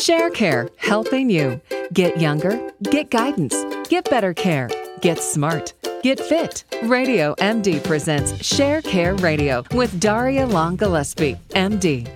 ShareCare, 0.00 0.70
helping 0.78 1.28
you. 1.28 1.60
Get 1.92 2.18
younger, 2.18 2.72
get 2.84 3.10
guidance, 3.10 3.54
get 3.88 4.08
better 4.08 4.32
care, 4.32 4.70
get 5.02 5.18
smart, 5.18 5.74
get 6.02 6.18
fit. 6.18 6.64
Radio 6.84 7.34
MD 7.34 7.84
presents 7.84 8.32
ShareCare 8.32 9.20
Radio 9.20 9.62
with 9.72 10.00
Daria 10.00 10.46
Long 10.46 10.76
Gillespie, 10.76 11.36
MD. 11.50 12.08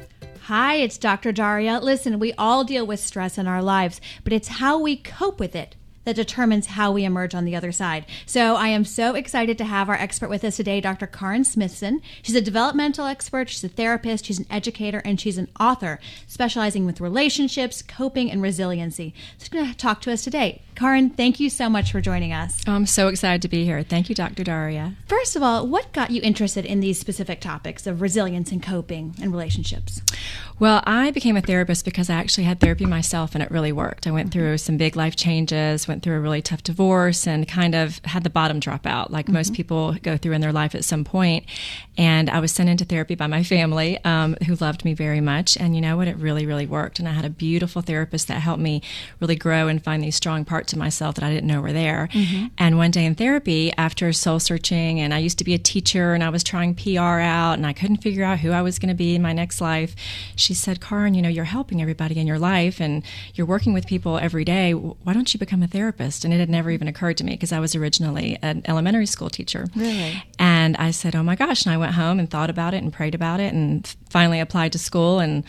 Hi, 0.44 0.76
it's 0.76 0.96
Dr. 0.96 1.30
Daria. 1.30 1.78
Listen, 1.78 2.18
we 2.18 2.32
all 2.38 2.64
deal 2.64 2.86
with 2.86 3.00
stress 3.00 3.36
in 3.36 3.46
our 3.46 3.62
lives, 3.62 4.00
but 4.24 4.32
it's 4.32 4.48
how 4.48 4.78
we 4.78 4.96
cope 4.96 5.38
with 5.38 5.54
it 5.54 5.76
that 6.04 6.16
determines 6.16 6.66
how 6.66 6.92
we 6.92 7.04
emerge 7.04 7.34
on 7.34 7.44
the 7.44 7.56
other 7.56 7.72
side. 7.72 8.06
So 8.26 8.56
I 8.56 8.68
am 8.68 8.84
so 8.84 9.14
excited 9.14 9.58
to 9.58 9.64
have 9.64 9.88
our 9.88 9.94
expert 9.94 10.28
with 10.28 10.44
us 10.44 10.56
today, 10.56 10.80
Dr. 10.80 11.06
Karin 11.06 11.44
Smithson. 11.44 12.00
She's 12.22 12.34
a 12.34 12.40
developmental 12.40 13.06
expert, 13.06 13.48
she's 13.48 13.64
a 13.64 13.68
therapist, 13.68 14.26
she's 14.26 14.38
an 14.38 14.46
educator, 14.50 15.02
and 15.04 15.20
she's 15.20 15.38
an 15.38 15.48
author 15.58 15.98
specializing 16.26 16.86
with 16.86 17.00
relationships, 17.00 17.82
coping, 17.82 18.30
and 18.30 18.42
resiliency. 18.42 19.14
She's 19.38 19.48
going 19.48 19.66
to 19.66 19.76
talk 19.76 20.00
to 20.02 20.12
us 20.12 20.22
today. 20.22 20.62
Karin, 20.74 21.10
thank 21.10 21.38
you 21.38 21.50
so 21.50 21.70
much 21.70 21.92
for 21.92 22.00
joining 22.00 22.32
us. 22.32 22.62
Oh, 22.66 22.72
I'm 22.72 22.86
so 22.86 23.06
excited 23.08 23.42
to 23.42 23.48
be 23.48 23.64
here. 23.64 23.82
Thank 23.82 24.08
you, 24.08 24.14
Dr. 24.14 24.42
Daria. 24.42 24.94
First 25.06 25.36
of 25.36 25.42
all, 25.42 25.66
what 25.66 25.92
got 25.92 26.10
you 26.10 26.20
interested 26.22 26.64
in 26.64 26.80
these 26.80 26.98
specific 26.98 27.40
topics 27.40 27.86
of 27.86 28.00
resilience 28.00 28.50
and 28.50 28.62
coping 28.62 29.14
and 29.22 29.30
relationships? 29.30 30.02
Well, 30.58 30.82
I 30.86 31.10
became 31.10 31.36
a 31.36 31.40
therapist 31.40 31.84
because 31.84 32.08
I 32.08 32.14
actually 32.14 32.44
had 32.44 32.60
therapy 32.60 32.86
myself 32.86 33.34
and 33.34 33.42
it 33.42 33.50
really 33.50 33.72
worked. 33.72 34.06
I 34.06 34.12
went 34.12 34.32
through 34.32 34.58
some 34.58 34.76
big 34.76 34.94
life 34.94 35.16
changes, 35.16 35.88
went 35.88 36.04
through 36.04 36.16
a 36.16 36.20
really 36.20 36.42
tough 36.42 36.62
divorce, 36.62 37.26
and 37.26 37.46
kind 37.46 37.74
of 37.74 37.98
had 38.04 38.22
the 38.22 38.30
bottom 38.30 38.60
drop 38.60 38.86
out, 38.86 39.10
like 39.10 39.26
mm-hmm. 39.26 39.34
most 39.34 39.52
people 39.52 39.94
go 40.02 40.16
through 40.16 40.32
in 40.32 40.40
their 40.40 40.52
life 40.52 40.76
at 40.76 40.84
some 40.84 41.04
point. 41.04 41.44
And 41.98 42.30
I 42.30 42.38
was 42.38 42.52
sent 42.52 42.68
into 42.68 42.84
therapy 42.84 43.16
by 43.16 43.26
my 43.26 43.42
family, 43.42 44.02
um, 44.04 44.36
who 44.46 44.54
loved 44.56 44.84
me 44.84 44.94
very 44.94 45.20
much. 45.20 45.56
And 45.56 45.74
you 45.74 45.80
know 45.80 45.96
what? 45.96 46.06
It 46.06 46.16
really, 46.16 46.46
really 46.46 46.66
worked. 46.66 47.00
And 47.00 47.08
I 47.08 47.12
had 47.12 47.24
a 47.24 47.30
beautiful 47.30 47.82
therapist 47.82 48.28
that 48.28 48.40
helped 48.40 48.62
me 48.62 48.80
really 49.20 49.36
grow 49.36 49.66
and 49.66 49.82
find 49.82 50.02
these 50.02 50.16
strong 50.16 50.44
parts 50.44 50.63
of 50.72 50.78
myself 50.78 51.14
that 51.16 51.24
I 51.24 51.30
didn't 51.30 51.46
know 51.46 51.60
were 51.60 51.72
there. 51.72 52.08
Mm-hmm. 52.12 52.46
And 52.58 52.78
one 52.78 52.90
day 52.90 53.04
in 53.04 53.14
therapy, 53.14 53.72
after 53.76 54.12
soul 54.12 54.40
searching, 54.40 55.00
and 55.00 55.12
I 55.12 55.18
used 55.18 55.38
to 55.38 55.44
be 55.44 55.54
a 55.54 55.58
teacher 55.58 56.14
and 56.14 56.24
I 56.24 56.30
was 56.30 56.42
trying 56.42 56.74
PR 56.74 57.00
out 57.00 57.54
and 57.54 57.66
I 57.66 57.72
couldn't 57.72 57.98
figure 57.98 58.24
out 58.24 58.40
who 58.40 58.50
I 58.50 58.62
was 58.62 58.78
going 58.78 58.88
to 58.88 58.94
be 58.94 59.14
in 59.14 59.22
my 59.22 59.32
next 59.32 59.60
life, 59.60 59.94
she 60.36 60.54
said, 60.54 60.80
Karin, 60.80 61.14
you 61.14 61.22
know, 61.22 61.28
you're 61.28 61.44
helping 61.44 61.82
everybody 61.82 62.18
in 62.18 62.26
your 62.26 62.38
life 62.38 62.80
and 62.80 63.02
you're 63.34 63.46
working 63.46 63.72
with 63.72 63.86
people 63.86 64.18
every 64.18 64.44
day. 64.44 64.72
Why 64.72 65.12
don't 65.12 65.32
you 65.32 65.38
become 65.38 65.62
a 65.62 65.68
therapist? 65.68 66.24
And 66.24 66.32
it 66.32 66.38
had 66.38 66.50
never 66.50 66.70
even 66.70 66.88
occurred 66.88 67.16
to 67.18 67.24
me 67.24 67.32
because 67.32 67.52
I 67.52 67.60
was 67.60 67.74
originally 67.74 68.38
an 68.42 68.62
elementary 68.66 69.06
school 69.06 69.30
teacher. 69.30 69.66
Really? 69.76 70.22
And 70.38 70.76
I 70.76 70.90
said, 70.90 71.14
oh 71.14 71.22
my 71.22 71.36
gosh. 71.36 71.64
And 71.64 71.74
I 71.74 71.76
went 71.76 71.94
home 71.94 72.18
and 72.18 72.30
thought 72.30 72.50
about 72.50 72.74
it 72.74 72.82
and 72.82 72.92
prayed 72.92 73.14
about 73.14 73.40
it 73.40 73.52
and 73.52 73.86
finally 74.10 74.40
applied 74.40 74.72
to 74.72 74.78
school. 74.78 75.18
And 75.18 75.44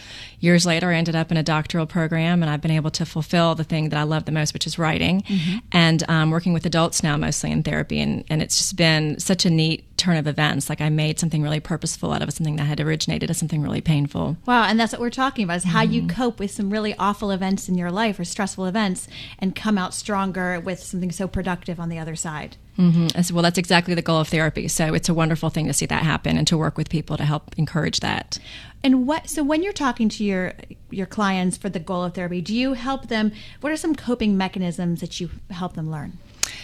years 0.45 0.65
later, 0.65 0.91
I 0.91 0.95
ended 0.95 1.15
up 1.15 1.31
in 1.31 1.37
a 1.37 1.43
doctoral 1.43 1.85
program 1.85 2.41
and 2.41 2.49
I've 2.49 2.61
been 2.61 2.71
able 2.71 2.91
to 2.91 3.05
fulfill 3.05 3.55
the 3.55 3.63
thing 3.63 3.89
that 3.89 3.99
I 3.99 4.03
love 4.03 4.25
the 4.25 4.31
most, 4.31 4.53
which 4.53 4.65
is 4.65 4.79
writing 4.79 5.23
mm-hmm. 5.23 5.57
and 5.71 6.03
um, 6.07 6.31
working 6.31 6.53
with 6.53 6.65
adults 6.65 7.03
now, 7.03 7.17
mostly 7.17 7.51
in 7.51 7.63
therapy. 7.63 7.99
And, 7.99 8.23
and 8.29 8.41
it's 8.41 8.57
just 8.57 8.75
been 8.77 9.19
such 9.19 9.45
a 9.45 9.49
neat 9.49 9.97
turn 9.97 10.17
of 10.17 10.27
events. 10.27 10.69
Like 10.69 10.81
I 10.81 10.89
made 10.89 11.19
something 11.19 11.41
really 11.41 11.59
purposeful 11.59 12.13
out 12.13 12.21
of 12.21 12.31
something 12.31 12.55
that 12.57 12.65
had 12.65 12.79
originated 12.79 13.29
as 13.29 13.37
something 13.37 13.61
really 13.61 13.81
painful. 13.81 14.37
Wow, 14.45 14.63
and 14.63 14.79
that's 14.79 14.91
what 14.91 15.01
we're 15.01 15.09
talking 15.09 15.43
about 15.43 15.57
is 15.57 15.63
how 15.65 15.83
mm-hmm. 15.83 15.93
you 15.93 16.07
cope 16.07 16.39
with 16.39 16.51
some 16.51 16.69
really 16.69 16.95
awful 16.97 17.31
events 17.31 17.67
in 17.67 17.75
your 17.75 17.91
life 17.91 18.19
or 18.19 18.25
stressful 18.25 18.65
events 18.65 19.07
and 19.39 19.55
come 19.55 19.77
out 19.77 19.93
stronger 19.93 20.59
with 20.59 20.79
something 20.79 21.11
so 21.11 21.27
productive 21.27 21.79
on 21.79 21.89
the 21.89 21.97
other 21.97 22.15
side. 22.15 22.57
Mm-hmm. 22.77 23.33
Well, 23.33 23.43
that's 23.43 23.57
exactly 23.57 23.93
the 23.93 24.01
goal 24.01 24.19
of 24.19 24.27
therapy. 24.27 24.67
So 24.67 24.93
it's 24.93 25.07
a 25.07 25.13
wonderful 25.13 25.49
thing 25.49 25.67
to 25.67 25.73
see 25.73 25.85
that 25.85 26.03
happen 26.03 26.37
and 26.37 26.45
to 26.47 26.57
work 26.57 26.77
with 26.77 26.89
people 26.89 27.15
to 27.17 27.23
help 27.23 27.55
encourage 27.57 28.01
that. 28.01 28.37
And 28.83 29.07
what? 29.07 29.29
So 29.29 29.43
when 29.43 29.63
you're 29.63 29.73
talking 29.73 30.09
to 30.09 30.23
your 30.23 30.53
your 30.91 31.05
clients 31.05 31.57
for 31.57 31.69
the 31.69 31.79
goal 31.79 32.03
of 32.03 32.13
therapy, 32.13 32.41
do 32.41 32.53
you 32.53 32.73
help 32.73 33.07
them? 33.07 33.31
What 33.61 33.71
are 33.71 33.77
some 33.77 33.95
coping 33.95 34.37
mechanisms 34.37 34.99
that 35.01 35.19
you 35.19 35.29
help 35.49 35.73
them 35.73 35.89
learn? 35.89 36.19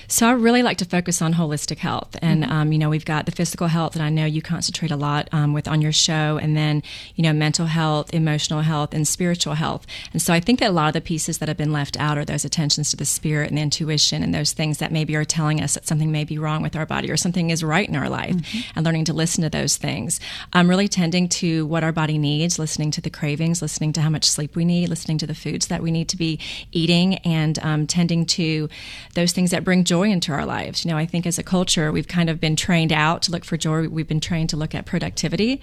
So 0.07 0.27
I 0.27 0.31
really 0.31 0.63
like 0.63 0.78
to 0.79 0.85
focus 0.85 1.22
on 1.22 1.33
holistic 1.33 1.78
health, 1.78 2.17
and 2.22 2.44
mm-hmm. 2.44 2.51
um, 2.51 2.72
you 2.72 2.78
know 2.78 2.89
we've 2.89 3.06
got 3.06 3.25
the 3.25 3.31
physical 3.31 3.67
health 3.67 3.94
that 3.94 4.03
I 4.03 4.09
know 4.09 4.25
you 4.25 4.41
concentrate 4.41 4.91
a 4.91 4.95
lot 4.95 5.29
um, 5.31 5.53
with 5.53 5.67
on 5.67 5.81
your 5.81 5.91
show, 5.91 6.38
and 6.38 6.56
then 6.56 6.83
you 7.16 7.23
know 7.23 7.33
mental 7.33 7.67
health, 7.67 8.13
emotional 8.13 8.61
health, 8.61 8.94
and 8.94 9.07
spiritual 9.07 9.53
health. 9.53 9.88
And 10.11 10.22
so 10.22 10.33
I 10.33 10.39
think 10.39 10.59
that 10.59 10.69
a 10.69 10.73
lot 10.73 10.88
of 10.88 10.94
the 10.94 11.01
pieces 11.01 11.38
that 11.38 11.47
have 11.47 11.57
been 11.57 11.72
left 11.72 11.97
out 12.00 12.17
are 12.17 12.25
those 12.25 12.45
attentions 12.45 12.91
to 12.91 12.97
the 12.97 13.06
spirit 13.06 13.50
and 13.50 13.57
the 13.57 13.61
intuition, 13.61 14.23
and 14.23 14.33
those 14.33 14.53
things 14.53 14.79
that 14.79 14.91
maybe 14.91 15.16
are 15.16 15.25
telling 15.25 15.61
us 15.61 15.75
that 15.75 15.88
something 15.88 16.11
may 16.11 16.25
be 16.25 16.38
wrong 16.38 16.61
with 16.61 16.75
our 16.75 16.85
body 16.85 17.09
or 17.09 17.17
something 17.17 17.50
is 17.50 17.63
right 17.63 17.88
in 17.88 17.95
our 17.95 18.09
life, 18.09 18.35
mm-hmm. 18.35 18.72
and 18.75 18.85
learning 18.85 19.06
to 19.06 19.13
listen 19.13 19.44
to 19.44 19.50
those 19.50 19.77
things. 19.77 20.19
I'm 20.53 20.69
really 20.69 20.88
tending 20.88 21.29
to 21.29 21.66
what 21.66 21.83
our 21.83 21.91
body 21.91 22.17
needs, 22.17 22.59
listening 22.59 22.91
to 22.91 23.01
the 23.01 23.09
cravings, 23.09 23.61
listening 23.61 23.94
to 23.94 24.01
how 24.01 24.09
much 24.09 24.25
sleep 24.25 24.56
we 24.56 24.66
need, 24.66 24.89
listening 24.89 25.17
to 25.19 25.27
the 25.27 25.35
foods 25.35 25.67
that 25.67 25.81
we 25.81 25.91
need 25.91 26.09
to 26.09 26.17
be 26.17 26.39
eating, 26.72 27.16
and 27.19 27.57
um, 27.59 27.88
tending 27.88 28.25
to 28.25 28.67
those 29.16 29.31
things 29.31 29.51
that 29.51 29.63
bring 29.63 29.70
joy 29.75 30.09
into 30.09 30.31
our 30.31 30.45
lives. 30.45 30.85
You 30.85 30.91
know, 30.91 30.97
I 30.97 31.05
think 31.05 31.25
as 31.25 31.39
a 31.39 31.43
culture, 31.43 31.91
we've 31.91 32.07
kind 32.07 32.29
of 32.29 32.39
been 32.39 32.55
trained 32.55 32.91
out 32.91 33.21
to 33.23 33.31
look 33.31 33.45
for 33.45 33.57
joy. 33.57 33.87
We've 33.87 34.07
been 34.07 34.19
trained 34.19 34.49
to 34.49 34.57
look 34.57 34.75
at 34.75 34.85
productivity. 34.85 35.61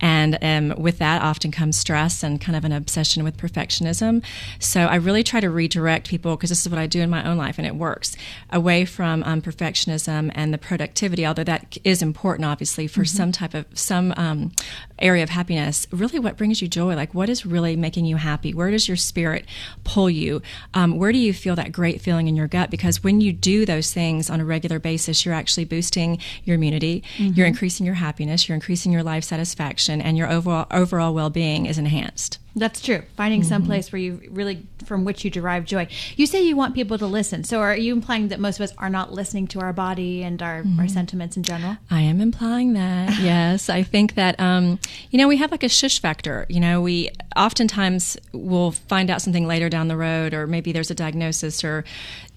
And 0.00 0.38
um, 0.42 0.82
with 0.82 0.98
that 0.98 1.22
often 1.22 1.50
comes 1.50 1.76
stress 1.76 2.22
and 2.22 2.40
kind 2.40 2.56
of 2.56 2.64
an 2.64 2.72
obsession 2.72 3.24
with 3.24 3.36
perfectionism. 3.36 4.24
So 4.58 4.80
I 4.86 4.96
really 4.96 5.22
try 5.22 5.40
to 5.40 5.50
redirect 5.50 6.08
people, 6.08 6.36
because 6.36 6.50
this 6.50 6.62
is 6.62 6.68
what 6.70 6.78
I 6.78 6.86
do 6.86 7.00
in 7.00 7.10
my 7.10 7.22
own 7.28 7.36
life 7.36 7.58
and 7.58 7.66
it 7.66 7.74
works, 7.74 8.16
away 8.50 8.84
from 8.84 9.22
um, 9.24 9.42
perfectionism 9.42 10.30
and 10.34 10.54
the 10.54 10.58
productivity, 10.58 11.26
although 11.26 11.44
that 11.44 11.76
is 11.84 12.02
important, 12.02 12.46
obviously, 12.46 12.86
for 12.86 13.02
mm-hmm. 13.02 13.16
some 13.16 13.32
type 13.32 13.54
of, 13.54 13.66
some 13.74 14.14
um, 14.16 14.52
area 14.98 15.22
of 15.22 15.30
happiness. 15.30 15.86
Really, 15.90 16.18
what 16.18 16.36
brings 16.36 16.62
you 16.62 16.68
joy? 16.68 16.94
Like, 16.94 17.14
what 17.14 17.28
is 17.28 17.44
really 17.44 17.76
making 17.76 18.04
you 18.04 18.16
happy? 18.16 18.54
Where 18.54 18.70
does 18.70 18.86
your 18.86 18.96
spirit 18.96 19.44
pull 19.84 20.08
you? 20.08 20.40
Um, 20.74 20.98
where 20.98 21.12
do 21.12 21.18
you 21.18 21.32
feel 21.32 21.56
that 21.56 21.72
great 21.72 22.00
feeling 22.00 22.28
in 22.28 22.36
your 22.36 22.46
gut? 22.46 22.70
Because 22.70 23.02
when 23.02 23.20
you 23.20 23.32
do 23.32 23.49
those 23.66 23.92
things 23.92 24.30
on 24.30 24.40
a 24.40 24.44
regular 24.44 24.78
basis, 24.78 25.24
you're 25.24 25.34
actually 25.34 25.64
boosting 25.64 26.18
your 26.44 26.56
immunity, 26.56 27.02
mm-hmm. 27.16 27.34
you're 27.34 27.46
increasing 27.46 27.86
your 27.86 27.96
happiness, 27.96 28.48
you're 28.48 28.54
increasing 28.54 28.92
your 28.92 29.02
life 29.02 29.24
satisfaction, 29.24 30.00
and 30.00 30.16
your 30.16 30.30
overall 30.30 30.66
overall 30.70 31.14
well 31.14 31.30
being 31.30 31.66
is 31.66 31.78
enhanced. 31.78 32.38
That's 32.56 32.80
true. 32.80 33.02
Finding 33.16 33.40
mm-hmm. 33.40 33.48
some 33.48 33.64
place 33.64 33.92
where 33.92 34.00
you 34.00 34.20
really, 34.30 34.66
from 34.84 35.04
which 35.04 35.24
you 35.24 35.30
derive 35.30 35.64
joy. 35.64 35.86
You 36.16 36.26
say 36.26 36.42
you 36.42 36.56
want 36.56 36.74
people 36.74 36.98
to 36.98 37.06
listen. 37.06 37.44
So 37.44 37.60
are 37.60 37.76
you 37.76 37.92
implying 37.92 38.28
that 38.28 38.40
most 38.40 38.58
of 38.58 38.64
us 38.64 38.72
are 38.78 38.90
not 38.90 39.12
listening 39.12 39.46
to 39.48 39.60
our 39.60 39.72
body 39.72 40.22
and 40.22 40.42
our, 40.42 40.62
mm-hmm. 40.62 40.80
our 40.80 40.88
sentiments 40.88 41.36
in 41.36 41.44
general? 41.44 41.76
I 41.90 42.00
am 42.00 42.20
implying 42.20 42.72
that, 42.72 43.18
yes. 43.20 43.68
I 43.68 43.82
think 43.82 44.14
that, 44.14 44.38
um, 44.40 44.80
you 45.10 45.18
know, 45.18 45.28
we 45.28 45.36
have 45.36 45.52
like 45.52 45.62
a 45.62 45.68
shush 45.68 46.00
factor. 46.00 46.46
You 46.48 46.60
know, 46.60 46.80
we 46.80 47.10
oftentimes 47.36 48.16
will 48.32 48.72
find 48.72 49.10
out 49.10 49.22
something 49.22 49.46
later 49.46 49.68
down 49.68 49.88
the 49.88 49.96
road, 49.96 50.34
or 50.34 50.46
maybe 50.46 50.72
there's 50.72 50.90
a 50.90 50.94
diagnosis 50.94 51.62
or 51.62 51.84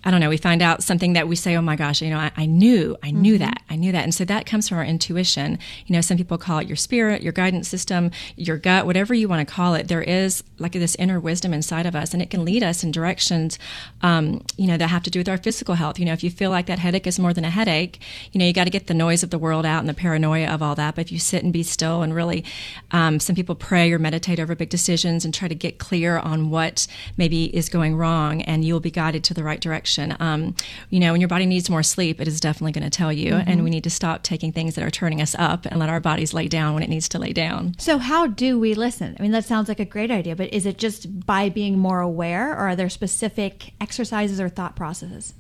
I 0.06 0.12
don't 0.12 0.20
know, 0.20 0.30
we 0.30 0.38
find 0.38 0.62
out 0.62 0.84
something 0.84 1.14
that 1.14 1.30
we 1.30 1.36
say, 1.38 1.56
oh 1.56 1.62
my 1.62 1.78
gosh, 1.78 2.02
you 2.02 2.10
know, 2.10 2.18
I, 2.18 2.32
I 2.36 2.46
knew, 2.46 2.98
I 3.02 3.12
knew 3.12 3.36
mm-hmm. 3.36 3.46
that, 3.46 3.62
I 3.70 3.78
knew 3.78 3.94
that. 3.94 4.04
And 4.04 4.14
so 4.14 4.26
that 4.26 4.46
comes 4.46 4.68
from 4.68 4.78
our 4.78 4.84
intuition. 4.84 5.58
You 5.86 5.94
know, 5.94 6.02
some 6.02 6.18
people 6.18 6.38
call 6.38 6.60
it 6.60 6.68
your 6.68 6.76
spirit, 6.76 7.22
your 7.22 7.32
guidance 7.32 7.70
system, 7.70 8.12
your 8.36 8.58
gut, 8.58 8.86
whatever 8.86 9.14
you 9.14 9.30
want 9.30 9.48
to 9.48 9.54
call 9.54 9.76
it. 9.76 9.88
There 9.88 10.02
is 10.02 10.44
like 10.60 10.74
this 10.74 10.96
inner 10.96 11.22
wisdom 11.22 11.54
inside 11.54 11.86
of 11.86 11.96
us, 11.96 12.14
and 12.14 12.22
it 12.22 12.30
can 12.30 12.44
lead 12.44 12.64
us 12.64 12.84
in 12.84 12.92
directions, 12.92 13.58
um, 14.02 14.44
you 14.58 14.68
know, 14.68 14.76
that 14.76 14.88
have 14.88 15.04
to 15.04 15.10
do 15.10 15.20
with 15.20 15.30
our 15.30 15.38
physical 15.38 15.76
health. 15.76 15.98
You 16.00 16.06
know, 16.06 16.14
if 16.14 16.24
you 16.24 16.30
feel 16.30 16.50
like 16.50 16.66
that 16.66 16.80
headache 16.80 17.08
is 17.08 17.18
more 17.18 17.34
than 17.34 17.46
a 17.46 17.50
headache, 17.50 18.02
you 18.34 18.40
know, 18.40 18.46
you 18.46 18.52
got 18.52 18.66
to 18.66 18.70
get 18.70 18.88
the 18.88 18.94
noise 18.94 19.24
of 19.24 19.30
the 19.30 19.40
world 19.40 19.66
out 19.66 19.80
and 19.80 19.88
the 19.88 19.94
paranoia 19.94 20.48
of 20.48 20.62
all 20.62 20.76
that. 20.76 20.96
But 20.96 21.06
if 21.06 21.12
you 21.14 21.20
sit 21.20 21.44
and 21.44 21.54
be 21.54 21.64
still 21.64 22.02
and 22.02 22.14
really, 22.14 22.44
um, 22.92 23.22
some 23.22 23.38
people 23.38 23.56
pray 23.56 23.94
or 23.94 24.00
meditate 24.00 24.40
over 24.42 24.54
big 24.54 24.70
decisions 24.70 25.24
and 25.24 25.34
try 25.34 25.48
to 25.48 25.56
get 25.56 25.78
clear 25.78 26.18
on 26.18 26.50
what 26.50 26.88
maybe 27.16 27.56
is 27.56 27.70
going 27.70 27.96
wrong, 27.96 28.42
and 28.42 28.66
you'll 28.66 28.82
be 28.82 28.92
guided 28.92 29.24
to 29.24 29.34
the 29.34 29.44
right 29.44 29.62
direction 29.62 29.93
um, 30.00 30.56
you 30.90 31.00
know, 31.00 31.12
when 31.12 31.22
your 31.22 31.28
body 31.28 31.46
needs 31.46 31.70
more 31.70 31.84
sleep, 31.84 32.20
it 32.20 32.28
is 32.28 32.40
definitely 32.40 32.72
going 32.72 32.84
to 32.84 32.96
tell 32.96 33.12
you. 33.12 33.34
Mm-hmm. 33.34 33.50
And 33.50 33.64
we 33.64 33.70
need 33.70 33.84
to 33.84 33.90
stop 33.90 34.24
taking 34.24 34.52
things 34.52 34.76
that 34.76 34.84
are 34.84 34.92
turning 34.92 35.22
us 35.22 35.36
up 35.38 35.66
and 35.66 35.80
let 35.80 35.90
our 35.90 36.00
bodies 36.00 36.34
lay 36.34 36.48
down 36.48 36.74
when 36.74 36.84
it 36.84 36.90
needs 36.90 37.10
to 37.10 37.20
lay 37.20 37.34
down. 37.34 37.76
So, 37.78 37.98
how 37.98 38.28
do 38.28 38.60
we 38.60 38.74
listen? 38.74 39.16
I 39.20 39.22
mean, 39.22 39.32
that 39.32 39.46
sounds 39.46 39.68
like 39.68 39.80
a 39.80 39.86
great 39.86 40.12
idea, 40.12 40.36
but 40.36 40.54
is 40.54 40.66
it 40.66 40.78
just 40.78 41.26
by 41.26 41.50
being 41.50 41.78
more 41.78 42.00
aware, 42.00 42.52
or 42.52 42.70
are 42.70 42.76
there 42.76 42.90
specific 42.90 43.74
exercises 43.80 44.40
or 44.40 44.50
thought 44.50 44.76
processes? 44.76 45.34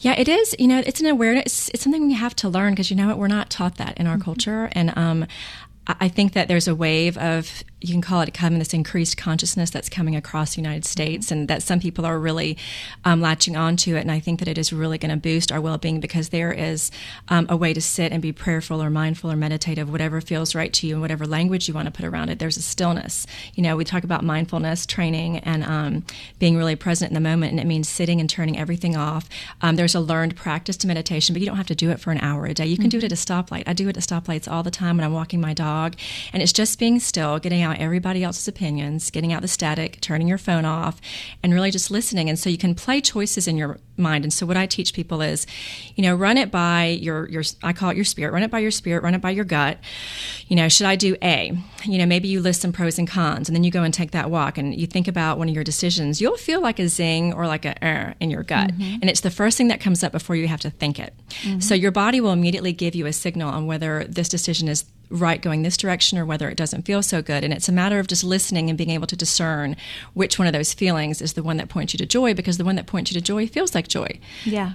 Yeah, 0.00 0.14
it 0.18 0.28
is. 0.28 0.54
You 0.58 0.68
know, 0.68 0.82
it's 0.86 1.00
an 1.00 1.06
awareness. 1.06 1.70
It's 1.70 1.82
something 1.82 2.06
we 2.06 2.14
have 2.14 2.36
to 2.36 2.48
learn 2.48 2.72
because 2.74 2.90
you 2.90 2.96
know 2.96 3.08
what? 3.08 3.18
We're 3.18 3.28
not 3.28 3.50
taught 3.50 3.76
that 3.76 3.98
in 3.98 4.06
our 4.06 4.14
mm-hmm. 4.14 4.22
culture. 4.22 4.68
And 4.72 4.96
um, 4.96 5.26
I 5.86 6.08
think 6.08 6.32
that 6.32 6.48
there's 6.48 6.68
a 6.68 6.74
wave 6.74 7.18
of 7.18 7.62
you 7.84 7.92
can 7.92 8.00
call 8.00 8.22
it 8.22 8.32
kind 8.32 8.54
of 8.54 8.60
this 8.60 8.72
increased 8.72 9.16
consciousness 9.16 9.70
that's 9.70 9.88
coming 9.88 10.16
across 10.16 10.54
the 10.54 10.62
United 10.62 10.84
States, 10.84 11.30
and 11.30 11.48
that 11.48 11.62
some 11.62 11.80
people 11.80 12.06
are 12.06 12.18
really 12.18 12.56
um, 13.04 13.20
latching 13.20 13.56
onto 13.56 13.94
it. 13.94 14.00
And 14.00 14.10
I 14.10 14.20
think 14.20 14.38
that 14.38 14.48
it 14.48 14.58
is 14.58 14.72
really 14.72 14.98
going 14.98 15.10
to 15.10 15.16
boost 15.16 15.52
our 15.52 15.60
well-being 15.60 16.00
because 16.00 16.30
there 16.30 16.52
is 16.52 16.90
um, 17.28 17.46
a 17.48 17.56
way 17.56 17.74
to 17.74 17.80
sit 17.80 18.10
and 18.10 18.22
be 18.22 18.32
prayerful 18.32 18.82
or 18.82 18.90
mindful 18.90 19.30
or 19.30 19.36
meditative, 19.36 19.90
whatever 19.90 20.20
feels 20.20 20.54
right 20.54 20.72
to 20.72 20.86
you, 20.86 20.94
and 20.94 21.02
whatever 21.02 21.26
language 21.26 21.68
you 21.68 21.74
want 21.74 21.86
to 21.86 21.92
put 21.92 22.06
around 22.06 22.30
it. 22.30 22.38
There's 22.38 22.56
a 22.56 22.62
stillness. 22.62 23.26
You 23.54 23.62
know, 23.62 23.76
we 23.76 23.84
talk 23.84 24.04
about 24.04 24.24
mindfulness 24.24 24.86
training 24.86 25.38
and 25.38 25.62
um, 25.64 26.04
being 26.38 26.56
really 26.56 26.76
present 26.76 27.10
in 27.10 27.14
the 27.14 27.20
moment, 27.20 27.52
and 27.52 27.60
it 27.60 27.66
means 27.66 27.88
sitting 27.88 28.20
and 28.20 28.30
turning 28.30 28.58
everything 28.58 28.96
off. 28.96 29.28
Um, 29.60 29.76
there's 29.76 29.94
a 29.94 30.00
learned 30.00 30.36
practice 30.36 30.76
to 30.78 30.86
meditation, 30.86 31.34
but 31.34 31.40
you 31.40 31.46
don't 31.46 31.56
have 31.56 31.66
to 31.66 31.74
do 31.74 31.90
it 31.90 32.00
for 32.00 32.12
an 32.12 32.18
hour 32.18 32.46
a 32.46 32.54
day. 32.54 32.66
You 32.66 32.76
can 32.76 32.84
mm-hmm. 32.84 32.90
do 32.90 32.98
it 32.98 33.04
at 33.04 33.12
a 33.12 33.14
stoplight. 33.14 33.64
I 33.66 33.72
do 33.72 33.88
it 33.88 33.96
at 33.96 34.02
stoplights 34.02 34.50
all 34.50 34.62
the 34.62 34.70
time 34.70 34.96
when 34.96 35.04
I'm 35.04 35.12
walking 35.12 35.40
my 35.40 35.52
dog, 35.54 35.96
and 36.32 36.42
it's 36.42 36.52
just 36.52 36.78
being 36.78 36.98
still, 36.98 37.38
getting 37.38 37.62
out 37.62 37.73
out 37.74 37.80
everybody 37.80 38.22
else's 38.22 38.48
opinions, 38.48 39.10
getting 39.10 39.32
out 39.32 39.42
the 39.42 39.48
static, 39.48 40.00
turning 40.00 40.28
your 40.28 40.38
phone 40.38 40.64
off, 40.64 41.00
and 41.42 41.52
really 41.52 41.70
just 41.70 41.90
listening. 41.90 42.28
And 42.28 42.38
so 42.38 42.48
you 42.48 42.58
can 42.58 42.74
play 42.74 43.00
choices 43.00 43.46
in 43.46 43.56
your 43.56 43.78
mind. 43.96 44.24
And 44.24 44.32
so 44.32 44.46
what 44.46 44.56
I 44.56 44.66
teach 44.66 44.94
people 44.94 45.20
is, 45.20 45.46
you 45.94 46.02
know, 46.02 46.14
run 46.14 46.38
it 46.38 46.50
by 46.50 46.86
your 46.86 47.28
your 47.28 47.42
I 47.62 47.72
call 47.72 47.90
it 47.90 47.96
your 47.96 48.04
spirit. 48.04 48.32
Run 48.32 48.42
it 48.42 48.50
by 48.50 48.58
your 48.58 48.70
spirit. 48.70 49.02
Run 49.02 49.14
it 49.14 49.20
by 49.20 49.30
your 49.30 49.44
gut. 49.44 49.78
You 50.48 50.56
know, 50.56 50.68
should 50.68 50.86
I 50.86 50.96
do 50.96 51.16
A? 51.22 51.56
You 51.84 51.98
know, 51.98 52.06
maybe 52.06 52.28
you 52.28 52.40
list 52.40 52.62
some 52.62 52.72
pros 52.72 52.98
and 52.98 53.08
cons, 53.08 53.48
and 53.48 53.54
then 53.54 53.64
you 53.64 53.70
go 53.70 53.82
and 53.82 53.92
take 53.92 54.12
that 54.12 54.30
walk, 54.30 54.58
and 54.58 54.74
you 54.74 54.86
think 54.86 55.08
about 55.08 55.38
one 55.38 55.48
of 55.48 55.54
your 55.54 55.64
decisions. 55.64 56.20
You'll 56.20 56.36
feel 56.36 56.60
like 56.60 56.78
a 56.78 56.88
zing 56.88 57.32
or 57.32 57.46
like 57.46 57.64
a 57.64 57.74
er 57.82 58.14
in 58.20 58.30
your 58.30 58.42
gut, 58.42 58.70
mm-hmm. 58.70 59.00
and 59.00 59.10
it's 59.10 59.20
the 59.20 59.30
first 59.30 59.56
thing 59.56 59.68
that 59.68 59.80
comes 59.80 60.02
up 60.02 60.12
before 60.12 60.36
you 60.36 60.48
have 60.48 60.60
to 60.60 60.70
think 60.70 60.98
it. 60.98 61.14
Mm-hmm. 61.42 61.60
So 61.60 61.74
your 61.74 61.90
body 61.90 62.20
will 62.20 62.32
immediately 62.32 62.72
give 62.72 62.94
you 62.94 63.06
a 63.06 63.12
signal 63.12 63.50
on 63.50 63.66
whether 63.66 64.04
this 64.04 64.28
decision 64.28 64.68
is 64.68 64.84
right 65.10 65.40
going 65.40 65.62
this 65.62 65.76
direction 65.76 66.18
or 66.18 66.24
whether 66.24 66.48
it 66.48 66.56
doesn't 66.56 66.82
feel 66.82 67.02
so 67.02 67.22
good. 67.22 67.44
And 67.44 67.52
it's 67.52 67.68
a 67.68 67.72
matter 67.72 67.98
of 67.98 68.06
just 68.06 68.24
listening 68.24 68.68
and 68.68 68.78
being 68.78 68.90
able 68.90 69.06
to 69.06 69.16
discern 69.16 69.76
which 70.14 70.38
one 70.38 70.46
of 70.46 70.52
those 70.52 70.74
feelings 70.74 71.20
is 71.20 71.34
the 71.34 71.42
one 71.42 71.56
that 71.58 71.68
points 71.68 71.94
you 71.94 71.98
to 71.98 72.06
joy 72.06 72.34
because 72.34 72.58
the 72.58 72.64
one 72.64 72.76
that 72.76 72.86
points 72.86 73.10
you 73.10 73.20
to 73.20 73.24
joy 73.24 73.46
feels 73.46 73.74
like 73.74 73.88
joy. 73.88 74.18
Yeah. 74.44 74.72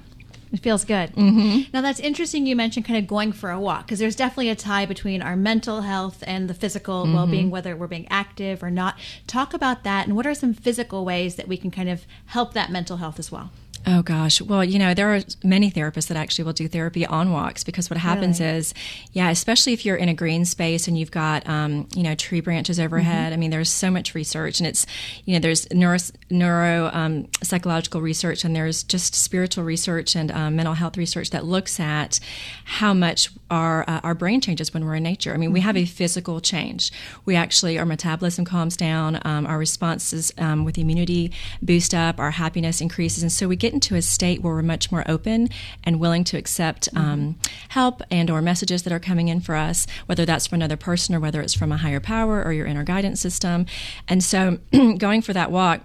It 0.51 0.61
feels 0.61 0.83
good. 0.83 1.13
Mm-hmm. 1.13 1.69
Now, 1.73 1.81
that's 1.81 1.99
interesting 1.99 2.47
you 2.47 2.55
mentioned 2.55 2.85
kind 2.85 2.97
of 2.97 3.05
going 3.05 3.33
for 3.33 3.51
a 3.51 3.59
walk 3.59 3.85
because 3.85 3.99
there's 3.99 4.15
definitely 4.15 4.49
a 4.49 4.55
tie 4.55 4.85
between 4.85 5.21
our 5.21 5.35
mental 5.35 5.81
health 5.81 6.23
and 6.25 6.49
the 6.49 6.55
physical 6.55 7.03
mm-hmm. 7.03 7.13
well 7.13 7.27
being, 7.27 7.51
whether 7.51 7.75
we're 7.75 7.87
being 7.87 8.07
active 8.09 8.63
or 8.63 8.71
not. 8.71 8.97
Talk 9.27 9.53
about 9.53 9.83
that 9.83 10.07
and 10.07 10.15
what 10.15 10.25
are 10.25 10.33
some 10.33 10.53
physical 10.55 11.05
ways 11.05 11.35
that 11.35 11.47
we 11.47 11.55
can 11.55 11.69
kind 11.69 11.89
of 11.89 12.05
help 12.27 12.53
that 12.53 12.71
mental 12.71 12.97
health 12.97 13.19
as 13.19 13.31
well? 13.31 13.51
Oh 13.87 14.01
gosh. 14.01 14.41
Well, 14.41 14.63
you 14.63 14.77
know, 14.77 14.93
there 14.93 15.15
are 15.15 15.21
many 15.43 15.71
therapists 15.71 16.07
that 16.07 16.17
actually 16.17 16.43
will 16.43 16.53
do 16.53 16.67
therapy 16.67 17.05
on 17.05 17.31
walks 17.31 17.63
because 17.63 17.89
what 17.89 17.97
happens 17.97 18.39
really? 18.39 18.57
is, 18.57 18.73
yeah, 19.13 19.29
especially 19.29 19.73
if 19.73 19.85
you're 19.85 19.95
in 19.95 20.09
a 20.09 20.13
green 20.13 20.45
space 20.45 20.87
and 20.87 20.97
you've 20.97 21.11
got, 21.11 21.47
um, 21.47 21.87
you 21.95 22.03
know, 22.03 22.13
tree 22.13 22.41
branches 22.41 22.79
overhead. 22.79 23.27
Mm-hmm. 23.27 23.33
I 23.33 23.37
mean, 23.37 23.51
there's 23.51 23.69
so 23.69 23.89
much 23.89 24.13
research 24.13 24.59
and 24.59 24.67
it's, 24.67 24.85
you 25.25 25.33
know, 25.33 25.39
there's 25.39 25.69
neuro, 25.71 25.97
neuro 26.29 26.89
um, 26.93 27.27
psychological 27.41 28.01
research 28.01 28.43
and 28.43 28.55
there's 28.55 28.83
just 28.83 29.15
spiritual 29.15 29.63
research 29.63 30.15
and 30.15 30.31
um, 30.31 30.55
mental 30.55 30.73
health 30.73 30.97
research 30.97 31.29
that 31.31 31.45
looks 31.45 31.79
at 31.79 32.19
how 32.65 32.93
much 32.93 33.29
our, 33.49 33.89
uh, 33.89 34.01
our 34.03 34.13
brain 34.13 34.41
changes 34.41 34.73
when 34.73 34.85
we're 34.85 34.95
in 34.95 35.03
nature. 35.03 35.33
I 35.33 35.37
mean, 35.37 35.47
mm-hmm. 35.47 35.53
we 35.53 35.61
have 35.61 35.77
a 35.77 35.83
mm-hmm. 35.83 35.87
physical 35.87 36.41
change. 36.41 36.91
We 37.25 37.35
actually, 37.35 37.79
our 37.79 37.85
metabolism 37.85 38.45
calms 38.45 38.75
down, 38.75 39.19
um, 39.25 39.47
our 39.47 39.57
responses 39.57 40.31
um, 40.37 40.65
with 40.65 40.77
immunity 40.77 41.31
boost 41.61 41.93
up, 41.93 42.19
our 42.19 42.31
happiness 42.31 42.81
increases. 42.81 43.23
And 43.23 43.31
so 43.31 43.47
we 43.47 43.55
get 43.55 43.68
into 43.73 43.95
a 43.95 44.01
state 44.01 44.41
where 44.41 44.53
we're 44.53 44.61
much 44.61 44.91
more 44.91 45.03
open 45.07 45.49
and 45.83 45.99
willing 45.99 46.23
to 46.25 46.37
accept 46.37 46.93
mm-hmm. 46.93 47.09
um, 47.09 47.35
help 47.69 48.01
and 48.11 48.29
or 48.29 48.41
messages 48.41 48.83
that 48.83 48.93
are 48.93 48.99
coming 48.99 49.27
in 49.27 49.39
for 49.39 49.55
us, 49.55 49.87
whether 50.05 50.25
that's 50.25 50.47
from 50.47 50.57
another 50.57 50.77
person 50.77 51.15
or 51.15 51.19
whether 51.19 51.41
it's 51.41 51.53
from 51.53 51.71
a 51.71 51.77
higher 51.77 51.99
power 51.99 52.43
or 52.43 52.53
your 52.53 52.65
inner 52.65 52.83
guidance 52.83 53.21
system. 53.21 53.65
And 54.07 54.23
so 54.23 54.59
going 54.97 55.21
for 55.21 55.33
that 55.33 55.51
walk, 55.51 55.81